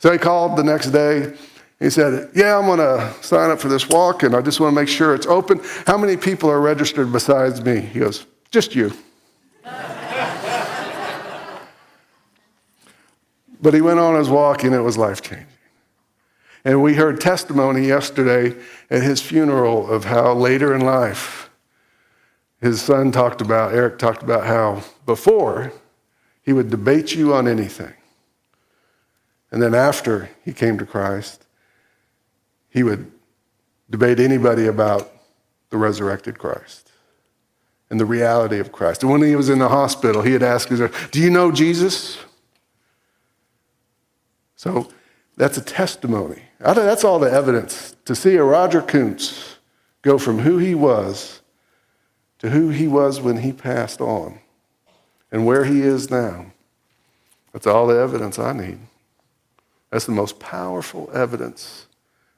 So 0.00 0.12
he 0.12 0.18
called 0.18 0.58
the 0.58 0.64
next 0.64 0.90
day. 0.90 1.34
He 1.80 1.88
said, 1.88 2.30
yeah, 2.34 2.58
I'm 2.58 2.66
going 2.66 2.78
to 2.78 3.14
sign 3.22 3.50
up 3.50 3.58
for 3.58 3.68
this 3.68 3.88
walk 3.88 4.22
and 4.22 4.36
I 4.36 4.42
just 4.42 4.60
want 4.60 4.74
to 4.74 4.80
make 4.80 4.88
sure 4.88 5.14
it's 5.14 5.26
open. 5.26 5.62
How 5.86 5.96
many 5.96 6.18
people 6.18 6.50
are 6.50 6.60
registered 6.60 7.10
besides 7.10 7.64
me? 7.64 7.80
He 7.80 8.00
goes, 8.00 8.26
just 8.50 8.74
you. 8.74 8.92
but 13.62 13.72
he 13.72 13.80
went 13.80 13.98
on 13.98 14.16
his 14.16 14.28
walk 14.28 14.62
and 14.64 14.74
it 14.74 14.80
was 14.80 14.98
life 14.98 15.22
changing. 15.22 15.53
And 16.64 16.82
we 16.82 16.94
heard 16.94 17.20
testimony 17.20 17.86
yesterday 17.86 18.56
at 18.90 19.02
his 19.02 19.20
funeral 19.20 19.90
of 19.90 20.06
how 20.06 20.32
later 20.32 20.74
in 20.74 20.80
life 20.80 21.50
his 22.60 22.80
son 22.80 23.12
talked 23.12 23.42
about, 23.42 23.74
Eric 23.74 23.98
talked 23.98 24.22
about 24.22 24.46
how 24.46 24.82
before 25.04 25.72
he 26.40 26.54
would 26.54 26.70
debate 26.70 27.14
you 27.14 27.34
on 27.34 27.46
anything. 27.46 27.92
And 29.50 29.60
then 29.62 29.74
after 29.74 30.30
he 30.42 30.54
came 30.54 30.78
to 30.78 30.86
Christ, 30.86 31.44
he 32.70 32.82
would 32.82 33.12
debate 33.90 34.18
anybody 34.18 34.66
about 34.66 35.12
the 35.68 35.76
resurrected 35.76 36.38
Christ 36.38 36.90
and 37.90 38.00
the 38.00 38.06
reality 38.06 38.58
of 38.58 38.72
Christ. 38.72 39.02
And 39.02 39.12
when 39.12 39.22
he 39.22 39.36
was 39.36 39.50
in 39.50 39.58
the 39.58 39.68
hospital, 39.68 40.22
he 40.22 40.32
had 40.32 40.42
asked, 40.42 40.70
his, 40.70 40.80
Do 41.10 41.20
you 41.20 41.28
know 41.28 41.52
Jesus? 41.52 42.18
So 44.56 44.90
that's 45.36 45.56
a 45.56 45.62
testimony. 45.62 46.42
That's 46.58 47.04
all 47.04 47.18
the 47.18 47.30
evidence. 47.30 47.96
To 48.04 48.14
see 48.14 48.36
a 48.36 48.44
Roger 48.44 48.82
Kuntz 48.82 49.56
go 50.02 50.18
from 50.18 50.40
who 50.40 50.58
he 50.58 50.74
was 50.74 51.40
to 52.44 52.50
who 52.50 52.68
he 52.68 52.86
was 52.86 53.22
when 53.22 53.38
he 53.38 53.54
passed 53.54 54.02
on 54.02 54.38
and 55.32 55.46
where 55.46 55.64
he 55.64 55.80
is 55.80 56.10
now. 56.10 56.44
That's 57.54 57.66
all 57.66 57.86
the 57.86 57.98
evidence 57.98 58.38
I 58.38 58.52
need. 58.52 58.80
That's 59.90 60.04
the 60.04 60.12
most 60.12 60.38
powerful 60.40 61.08
evidence 61.14 61.86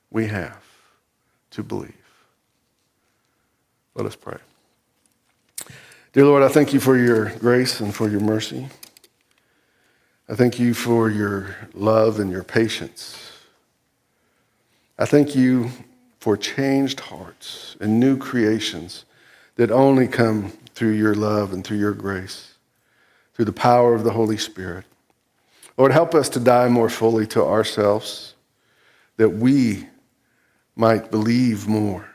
we 0.09 0.29
have 0.29 0.63
to 1.51 1.65
believe. 1.65 1.93
Let 3.97 4.07
us 4.07 4.15
pray. 4.15 4.39
Dear 6.13 6.27
Lord, 6.27 6.45
I 6.45 6.49
thank 6.49 6.73
you 6.73 6.79
for 6.79 6.97
your 6.97 7.31
grace 7.41 7.81
and 7.81 7.93
for 7.93 8.09
your 8.09 8.21
mercy. 8.21 8.69
I 10.29 10.35
thank 10.35 10.59
you 10.59 10.75
for 10.75 11.09
your 11.09 11.55
love 11.73 12.19
and 12.19 12.33
your 12.33 12.43
patience. 12.43 13.31
I 14.99 15.05
thank 15.05 15.37
you 15.37 15.71
for 16.19 16.37
changed 16.37 16.99
hearts 16.99 17.77
and 17.81 18.01
new 18.01 18.19
creations 18.19 19.05
that 19.55 19.71
only 19.71 20.09
come 20.09 20.51
through 20.75 20.93
your 20.93 21.15
love 21.15 21.53
and 21.53 21.65
through 21.65 21.79
your 21.79 21.93
grace, 21.93 22.55
through 23.35 23.45
the 23.45 23.53
power 23.53 23.95
of 23.95 24.03
the 24.03 24.11
Holy 24.11 24.37
Spirit. 24.37 24.85
Lord, 25.79 25.93
help 25.93 26.13
us 26.13 26.29
to 26.31 26.41
die 26.41 26.69
more 26.69 26.89
fully 26.89 27.27
to 27.29 27.45
ourselves, 27.45 28.35
that 29.19 29.29
we 29.29 29.87
might 30.75 31.11
believe 31.13 31.69
more, 31.69 32.09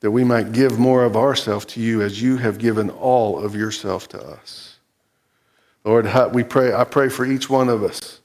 that 0.00 0.10
we 0.10 0.24
might 0.24 0.52
give 0.52 0.78
more 0.78 1.04
of 1.04 1.16
ourselves 1.16 1.64
to 1.64 1.80
you 1.80 2.02
as 2.02 2.20
you 2.20 2.36
have 2.36 2.58
given 2.58 2.90
all 2.90 3.42
of 3.42 3.54
yourself 3.54 4.08
to 4.08 4.22
us. 4.22 4.77
Lord, 5.88 6.06
we 6.34 6.44
pray, 6.44 6.74
I 6.74 6.84
pray 6.84 7.08
for 7.08 7.24
each 7.24 7.48
one 7.48 7.70
of 7.70 7.82
us 7.82 8.20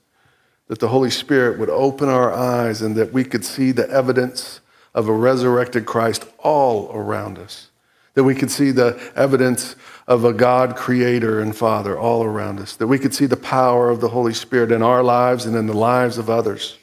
that 0.68 0.80
the 0.80 0.90
Holy 0.90 1.10
Spirit 1.10 1.58
would 1.60 1.70
open 1.70 2.10
our 2.10 2.30
eyes 2.30 2.82
and 2.82 2.94
that 2.98 3.14
we 3.14 3.24
could 3.24 3.46
see 3.46 3.72
the 3.72 3.90
evidence 3.90 4.60
of 4.94 5.08
a 5.08 5.14
resurrected 5.14 5.86
Christ 5.86 6.26
all 6.40 6.92
around 6.94 7.40
us. 7.40 7.70
That 8.16 8.26
we 8.26 8.36
could 8.36 8.52
see 8.52 8.72
the 8.72 9.00
evidence 9.16 9.78
of 10.08 10.26
a 10.26 10.34
God 10.34 10.76
creator 10.76 11.40
and 11.40 11.56
Father 11.56 11.98
all 11.98 12.26
around 12.26 12.60
us. 12.60 12.76
That 12.76 12.88
we 12.88 13.00
could 13.00 13.16
see 13.16 13.28
the 13.28 13.38
power 13.38 13.90
of 13.90 14.02
the 14.02 14.10
Holy 14.10 14.34
Spirit 14.34 14.70
in 14.70 14.82
our 14.82 15.02
lives 15.02 15.46
and 15.46 15.56
in 15.56 15.68
the 15.68 15.74
lives 15.74 16.18
of 16.18 16.30
others. 16.30 16.78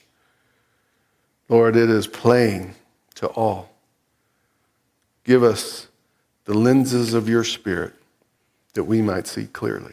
Lord, 1.51 1.77
it 1.77 1.91
is 1.91 2.07
plain 2.07 2.73
to 3.17 3.27
all. 3.27 3.69
Give 5.25 5.43
us 5.43 5.89
the 6.47 6.55
lenses 6.55 7.13
of 7.13 7.29
your 7.29 7.45
Spirit 7.45 7.93
that 8.73 8.85
we 8.85 9.03
might 9.03 9.27
see 9.27 9.45
clearly. 9.45 9.93